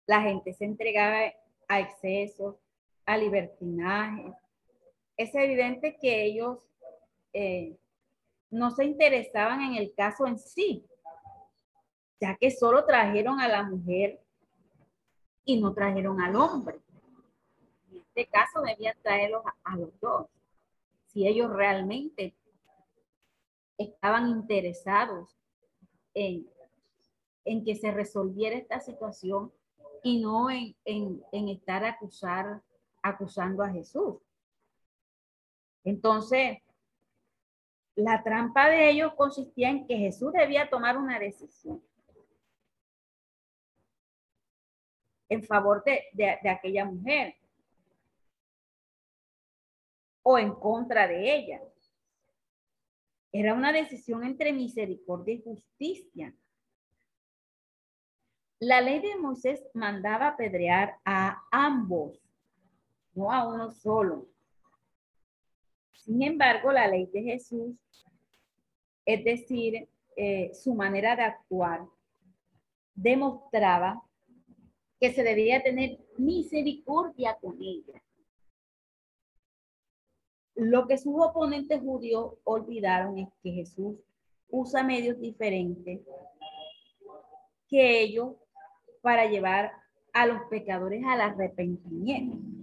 [0.07, 1.31] La gente se entregaba
[1.67, 2.55] a excesos,
[3.06, 4.34] a libertinaje.
[5.18, 6.60] Es evidente que ellos
[7.34, 7.78] eh,
[8.49, 10.86] no se interesaban en el caso en sí,
[12.20, 14.22] ya que solo trajeron a la mujer
[15.43, 16.80] y no trajeron al hombre.
[17.91, 20.28] En este caso debían traerlos a los dos,
[21.08, 22.34] si ellos realmente
[23.78, 25.36] estaban interesados
[26.14, 26.45] en,
[27.64, 29.51] que se resolviera esta situación
[30.03, 30.76] y no en,
[31.32, 32.62] estar acusar,
[33.06, 34.16] acusando a Jesús.
[35.84, 36.58] Entonces,
[37.95, 41.82] la trampa de ellos consistía en que Jesús debía tomar una decisión
[45.30, 47.36] en favor de, de, aquella mujer
[50.24, 51.62] o en contra de ella.
[53.32, 56.34] Era una decisión entre misericordia y justicia.
[58.60, 62.24] La ley de Moisés mandaba apedrear a ambos,
[63.16, 64.28] no a uno solo.
[65.93, 67.76] Sin embargo, la ley de Jesús,
[69.05, 71.86] es decir, eh, su manera de actuar,
[72.93, 74.01] demostraba
[74.99, 78.01] que se debía tener misericordia con ella.
[80.55, 83.97] Lo que sus oponentes judíos olvidaron es que Jesús
[84.49, 86.01] usa medios diferentes
[87.68, 88.36] que ellos
[89.01, 89.74] para llevar
[90.13, 92.55] a los pecadores al arrepentimiento.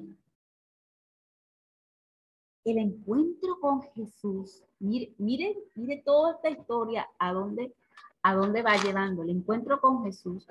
[2.65, 7.75] El encuentro con Jesús, mire, mire, mire toda esta historia a dónde,
[8.23, 9.23] a dónde va llevando.
[9.23, 10.47] El encuentro con Jesús.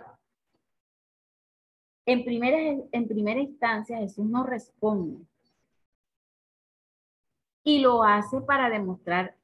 [2.05, 2.57] En primera,
[2.91, 5.25] en primera instancia, Jesús no responde
[7.63, 9.35] y lo hace para demostrar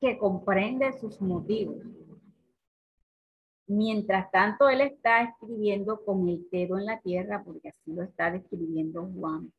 [0.00, 1.78] que comprende sus motivos.
[3.66, 8.30] Mientras tanto, él está escribiendo con el dedo en la tierra, porque así lo está
[8.30, 9.52] describiendo Juan.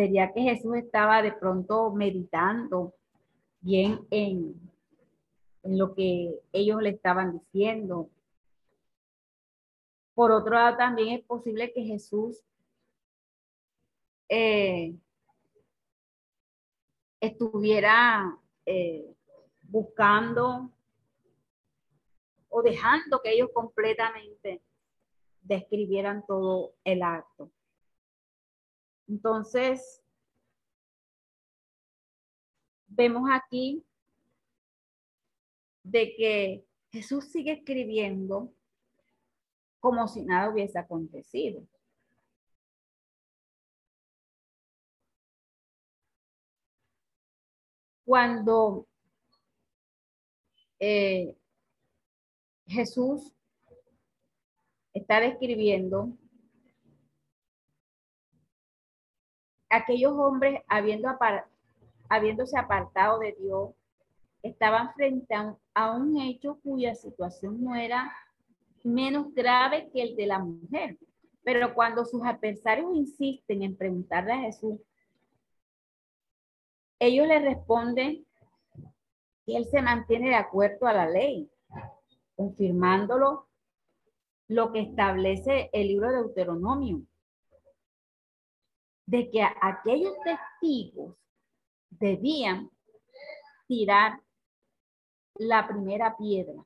[0.00, 2.94] Sería que Jesús estaba de pronto meditando
[3.60, 4.58] bien en,
[5.62, 8.08] en lo que ellos le estaban diciendo.
[10.14, 12.42] Por otro lado, también es posible que Jesús
[14.30, 14.94] eh,
[17.20, 19.04] estuviera eh,
[19.64, 20.70] buscando
[22.48, 24.62] o dejando que ellos completamente
[25.42, 27.50] describieran todo el acto.
[29.10, 30.00] Entonces,
[32.86, 33.84] vemos aquí
[35.82, 38.54] de que Jesús sigue escribiendo
[39.80, 41.66] como si nada hubiese acontecido.
[48.04, 48.86] Cuando
[50.78, 51.34] eh,
[52.66, 53.34] Jesús
[54.94, 56.16] está describiendo
[59.70, 61.08] aquellos hombres habiendo
[62.08, 63.70] habiéndose apartado de Dios,
[64.42, 65.34] estaban frente
[65.74, 68.12] a un, hecho cuya situación no era
[68.82, 70.98] menos grave que el de la mujer.
[71.42, 74.80] Pero cuando sus adversarios insisten en preguntarle a Jesús,
[76.98, 78.26] ellos le responden
[79.46, 81.50] que él se mantiene de acuerdo a la ley,
[82.36, 83.46] confirmándolo
[84.48, 87.02] lo que establece el libro de Deuteronomio,
[89.10, 91.16] de que aquellos testigos
[91.90, 92.70] debían
[93.66, 94.22] tirar
[95.34, 96.64] la primera piedra.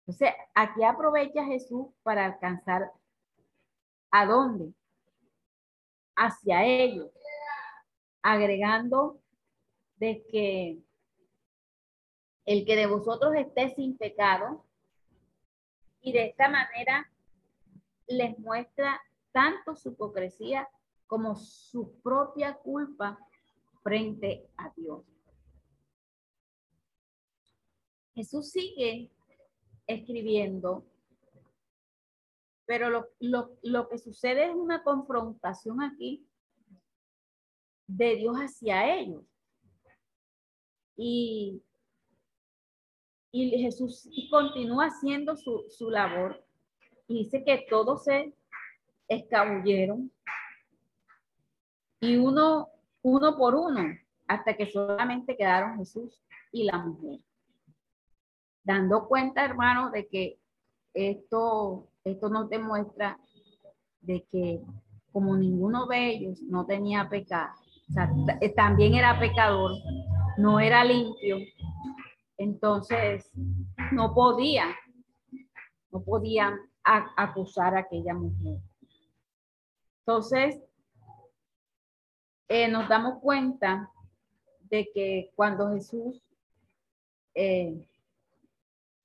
[0.00, 2.90] Entonces, aquí aprovecha Jesús para alcanzar
[4.10, 4.74] a dónde?
[6.16, 7.12] Hacia ellos,
[8.20, 9.20] agregando
[9.94, 10.82] de que
[12.46, 14.64] el que de vosotros esté sin pecado,
[16.00, 17.08] y de esta manera
[18.08, 20.68] les muestra tanto su hipocresía
[21.08, 23.18] como su propia culpa
[23.82, 25.04] frente a Dios.
[28.14, 29.10] Jesús sigue
[29.86, 30.86] escribiendo,
[32.66, 36.26] pero lo, que sucede es una confrontación aquí
[37.86, 39.24] de Dios hacia ellos.
[40.94, 41.62] Y,
[43.32, 46.44] y Jesús continúa haciendo su, su labor
[47.06, 48.34] y dice que todos se
[49.08, 50.12] escabulleron
[52.00, 52.68] y uno,
[53.02, 53.82] uno por uno,
[54.26, 56.22] hasta que solamente quedaron Jesús
[56.52, 57.20] y la mujer
[58.68, 60.38] dando cuenta, hermano, de que
[60.92, 63.18] esto, esto nos demuestra
[64.02, 64.60] de que
[65.10, 67.54] como ninguno de ellos no tenía pecado,
[67.88, 69.72] o sea, eh, también era pecador,
[70.36, 71.38] no era limpio,
[72.36, 73.32] entonces
[73.90, 74.66] no podía,
[75.90, 78.58] no podían acusar a aquella mujer.
[80.00, 80.60] Entonces,
[82.48, 83.90] eh, nos damos cuenta
[84.70, 86.22] de que cuando Jesús
[87.34, 87.86] eh,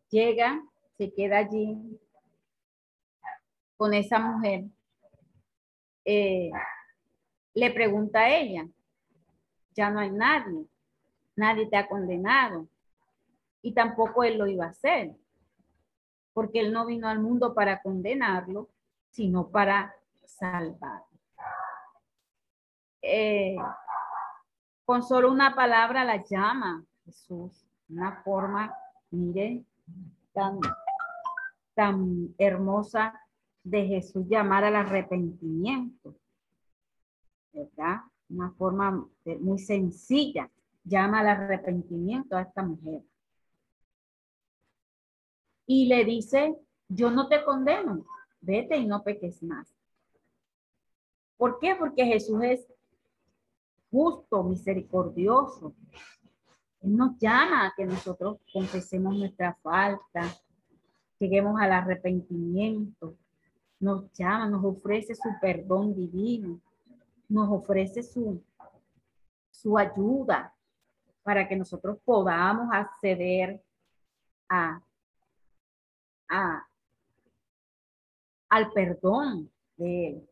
[0.09, 0.63] llega,
[0.97, 1.99] se queda allí
[3.75, 4.65] con esa mujer,
[6.05, 6.51] eh,
[7.53, 8.67] le pregunta a ella,
[9.75, 10.65] ya no hay nadie,
[11.35, 12.67] nadie te ha condenado
[13.61, 15.15] y tampoco él lo iba a hacer,
[16.33, 18.69] porque él no vino al mundo para condenarlo,
[19.09, 21.12] sino para salvarlo.
[23.05, 23.57] Eh,
[24.85, 28.73] con solo una palabra la llama Jesús, una forma,
[29.11, 29.67] miren,
[30.31, 30.59] tan,
[31.73, 33.19] tan hermosa
[33.61, 36.15] de Jesús llamar al arrepentimiento.
[37.51, 38.01] ¿Verdad?
[38.29, 39.05] Una forma
[39.39, 40.49] muy sencilla.
[40.85, 43.03] Llama al arrepentimiento a esta mujer.
[45.65, 48.05] Y le dice, yo no te condeno,
[48.41, 49.73] vete y no peques más.
[51.37, 51.75] ¿Por qué?
[51.75, 52.67] Porque Jesús es
[53.93, 55.75] justo, misericordioso,
[56.81, 60.23] él nos llama a que nosotros confesemos nuestra falta,
[61.19, 63.15] lleguemos al arrepentimiento.
[63.79, 66.59] Nos llama, nos ofrece su perdón divino,
[67.29, 68.43] nos ofrece su,
[69.51, 70.53] su ayuda
[71.21, 73.61] para que nosotros podamos acceder
[74.49, 74.81] a,
[78.49, 80.29] al perdón de Él.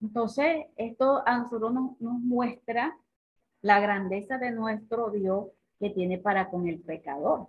[0.00, 2.96] Entonces, esto a nosotros nos, muestra
[3.62, 5.48] la grandeza de nuestro Dios
[5.80, 7.48] que tiene para con el pecador.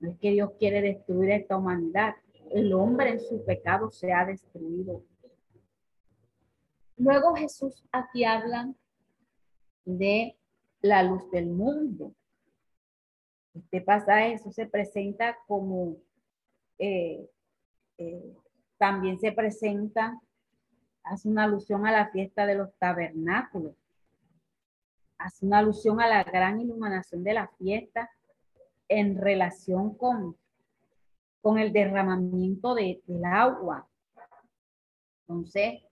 [0.00, 2.14] No es que Dios quiere destruir esta humanidad.
[2.50, 5.02] El hombre en su pecado se ha destruido.
[6.96, 8.72] Luego Jesús aquí habla
[9.84, 10.36] de
[10.80, 12.12] la luz del mundo.
[13.54, 15.96] Este pasaje eso se presenta como
[16.78, 17.28] eh,
[17.98, 18.36] eh,
[18.78, 20.20] también se presenta,
[21.10, 23.74] hace una alusión a la fiesta de los tabernáculos,
[25.18, 28.10] hace una alusión a la gran iluminación de la fiesta
[28.88, 30.36] en relación con,
[31.40, 33.88] con el derramamiento de, del agua.
[35.22, 35.82] Entonces,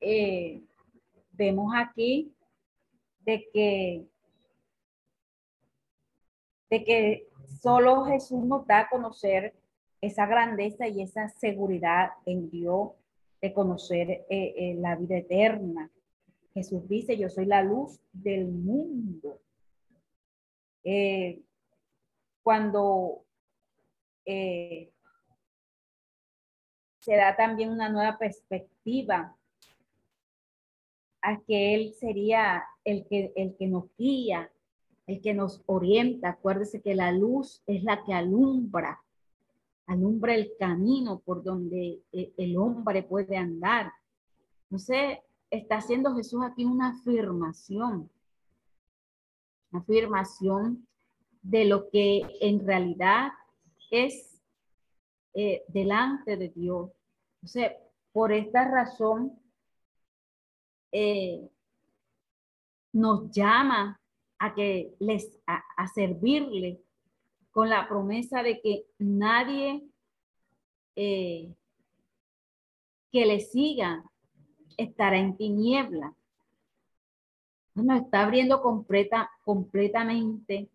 [0.00, 0.62] eh,
[1.32, 2.34] vemos aquí
[3.20, 4.06] de que,
[6.70, 7.28] de que
[7.60, 9.54] solo Jesús nos da a conocer
[10.00, 12.92] esa grandeza y esa seguridad en Dios
[13.40, 15.90] de conocer eh, eh, la vida eterna.
[16.54, 19.40] Jesús dice, yo soy la luz del mundo.
[20.82, 21.42] Eh,
[22.42, 23.24] cuando
[24.24, 24.90] se
[27.16, 29.34] da también una nueva perspectiva
[31.22, 34.52] a que Él sería el que, el que nos guía,
[35.06, 36.30] el que nos orienta.
[36.30, 39.02] Acuérdese que la luz es la que alumbra,
[39.88, 43.92] alumbra el camino por donde eh, el hombre puede andar.
[44.64, 45.18] Entonces,
[45.50, 48.10] está haciendo Jesús aquí una afirmación,
[49.72, 50.86] una afirmación
[51.42, 53.32] de lo que en realidad
[53.90, 54.42] es
[55.34, 56.90] eh, delante de Dios.
[57.36, 57.72] Entonces,
[58.12, 59.40] por esta razón,
[60.92, 61.48] eh,
[62.92, 63.98] nos llama
[64.38, 66.80] a que les a, servirle
[67.50, 69.82] con la promesa de que nadie
[70.96, 71.54] eh,
[73.10, 74.04] que le siga
[74.76, 76.14] estará en tiniebla.
[77.74, 80.68] Nos está abriendo completa, completamente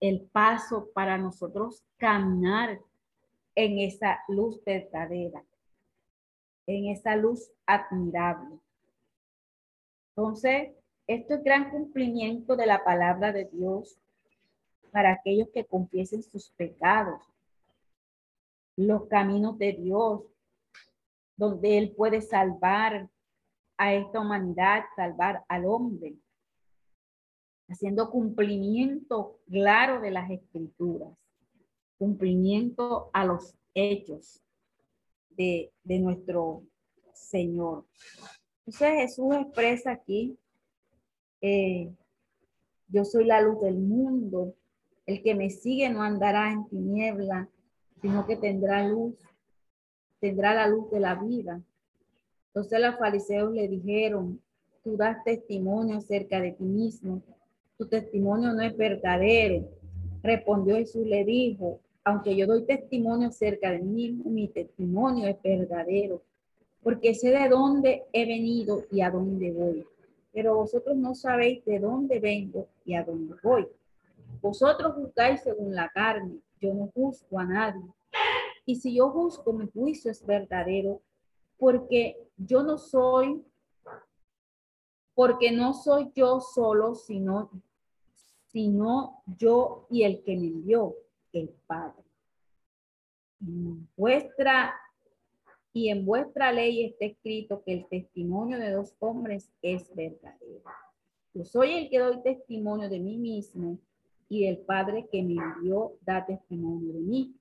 [0.00, 2.80] el paso para nosotros caminar
[3.54, 5.44] en esa luz verdadera,
[6.66, 8.58] en esa luz admirable.
[10.10, 10.70] Entonces,
[11.06, 13.98] esto es gran cumplimiento de la palabra de Dios
[14.88, 17.20] para aquellos que confiesen sus pecados,
[18.76, 20.22] los caminos de Dios,
[21.36, 23.08] donde Él puede salvar
[23.76, 26.16] a esta humanidad, salvar al hombre,
[27.68, 31.16] haciendo cumplimiento claro de las escrituras,
[31.98, 34.42] cumplimiento a los hechos
[35.30, 36.62] de, de nuestro
[37.12, 37.84] Señor.
[38.66, 40.36] Entonces Jesús expresa aquí,
[41.40, 41.92] eh,
[42.88, 44.54] yo soy la luz del mundo,
[45.08, 47.48] el que me sigue no andará en tiniebla,
[48.02, 49.14] sino que tendrá luz,
[50.20, 51.62] tendrá la luz de la vida.
[52.48, 54.40] Entonces los fariseos le dijeron,
[54.84, 57.22] tú das testimonio acerca de ti mismo,
[57.78, 59.68] tu testimonio no es verdadero.
[60.22, 65.40] Respondió Jesús, le dijo, aunque yo doy testimonio acerca de mí mismo, mi testimonio es
[65.42, 66.22] verdadero
[66.82, 69.84] porque sé de dónde he venido y a dónde voy.
[70.32, 73.66] Pero vosotros no sabéis de dónde vengo y a dónde voy.
[74.40, 77.82] Vosotros juzgáis según la carne, yo no juzgo a nadie.
[78.64, 81.00] Y si yo juzgo, mi juicio es verdadero,
[81.56, 83.42] porque yo no soy,
[85.14, 87.50] porque no soy yo solo, sino,
[88.46, 90.94] sino yo y el que me envió,
[91.32, 92.04] el Padre.
[93.96, 94.74] Vuestra
[95.72, 100.62] y en vuestra ley está escrito que el testimonio de dos hombres es verdadero.
[101.34, 103.78] Yo soy el que doy testimonio de mí mismo
[104.28, 107.34] y el Padre que me envió da testimonio de mí.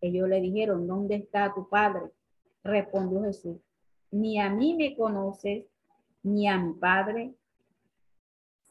[0.00, 2.10] Ellos le dijeron, ¿dónde está tu Padre?
[2.62, 3.58] Respondió Jesús,
[4.10, 5.66] ni a mí me conoces,
[6.22, 7.34] ni a mi Padre.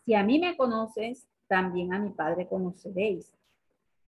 [0.05, 3.33] Si a mí me conoces, también a mi Padre conoceréis.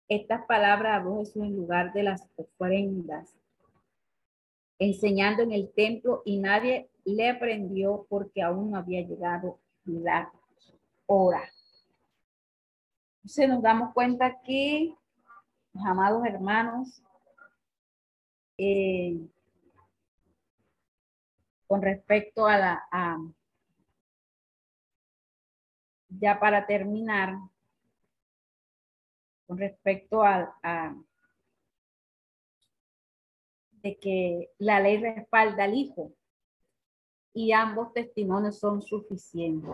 [0.08, 3.36] Estas palabras habló Jesús en lugar de las ofrendas
[4.80, 10.32] enseñando en el templo y nadie le aprendió porque aún no había llegado la
[11.06, 11.44] hora.
[13.24, 14.94] Entonces nos damos cuenta que,
[15.86, 17.02] amados hermanos,
[18.58, 19.18] eh,
[21.66, 23.20] con respecto a la,
[26.10, 27.38] ya para terminar,
[29.48, 30.94] con respecto a, a
[33.84, 36.12] de que la ley respalda al Hijo
[37.34, 39.72] y ambos testimonios son suficientes.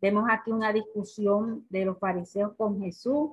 [0.00, 3.30] Vemos aquí una discusión de los fariseos con Jesús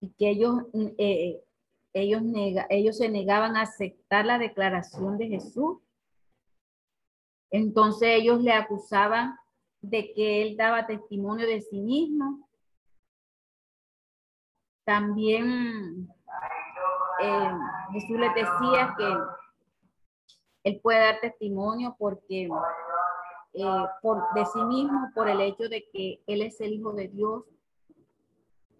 [0.00, 0.62] y que ellos,
[0.98, 1.42] eh,
[1.92, 2.22] ellos,
[2.68, 5.78] ellos se negaban a aceptar la declaración de Jesús.
[7.50, 9.36] Entonces ellos le acusaban
[9.80, 12.48] de que él daba testimonio de sí mismo.
[14.84, 16.08] También
[17.22, 17.50] eh,
[17.92, 19.14] Jesús les decía que
[20.64, 22.48] él puede dar testimonio porque
[23.52, 27.08] eh, por, de sí mismo, por el hecho de que él es el Hijo de
[27.08, 27.44] Dios.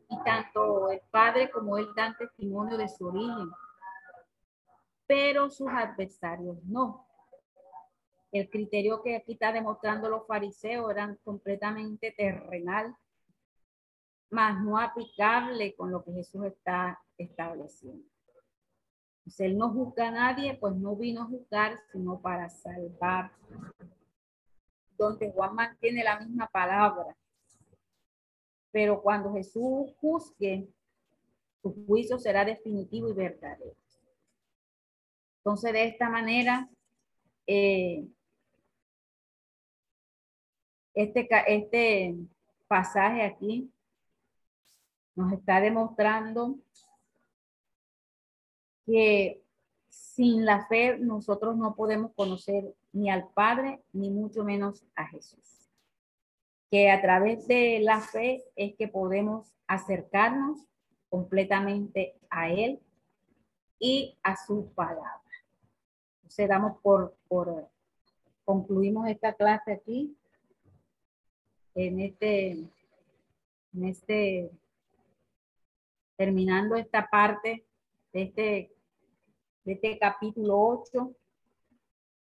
[0.09, 3.49] Y tanto el padre como él dan testimonio de su origen,
[5.07, 7.07] pero sus adversarios no.
[8.33, 12.97] El criterio que aquí está demostrando los fariseos eran completamente terrenal,
[14.31, 18.05] más no aplicable con lo que Jesús está estableciendo.
[19.27, 23.33] Si él no juzga a nadie, pues no vino a juzgar, sino para salvar.
[25.01, 27.17] Donde Juan mantiene la misma palabra.
[28.71, 30.69] Pero cuando Jesús juzgue,
[31.63, 33.75] su juicio será definitivo y verdadero.
[35.39, 36.69] Entonces, de esta manera,
[37.47, 38.07] eh,
[40.93, 42.17] este, este
[42.69, 43.73] pasaje aquí
[45.15, 46.59] nos está demostrando
[48.85, 49.43] que
[49.89, 55.71] sin la fe nosotros no podemos conocer ni al Padre, ni mucho menos a Jesús.
[56.71, 60.65] Que a través de la fe es que podemos acercarnos
[61.09, 62.81] completamente a Él
[63.79, 65.21] y a su palabra.
[66.17, 67.69] Entonces damos por, por
[68.45, 70.17] concluimos esta clase aquí,
[71.75, 72.51] en este,
[73.73, 74.51] en este,
[76.17, 77.65] terminando esta parte
[78.13, 78.75] de este
[79.65, 81.15] de este capítulo 8.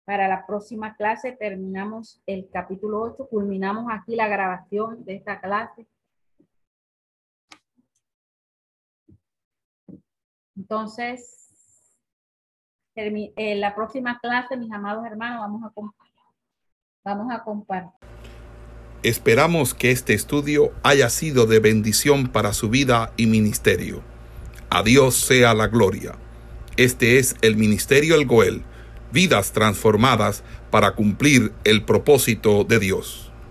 [0.05, 5.87] Para la próxima clase terminamos el capítulo 8, culminamos aquí la grabación de esta clase.
[10.57, 11.43] Entonces,
[12.95, 15.71] en eh, la próxima clase, mis amados hermanos, vamos a,
[17.03, 17.91] vamos a compartir.
[19.03, 24.01] Esperamos que este estudio haya sido de bendición para su vida y ministerio.
[24.69, 26.15] A Dios sea la gloria.
[26.77, 28.63] Este es el Ministerio El Goel,
[29.13, 33.22] vidas transformadas para cumplir el propósito de Dios.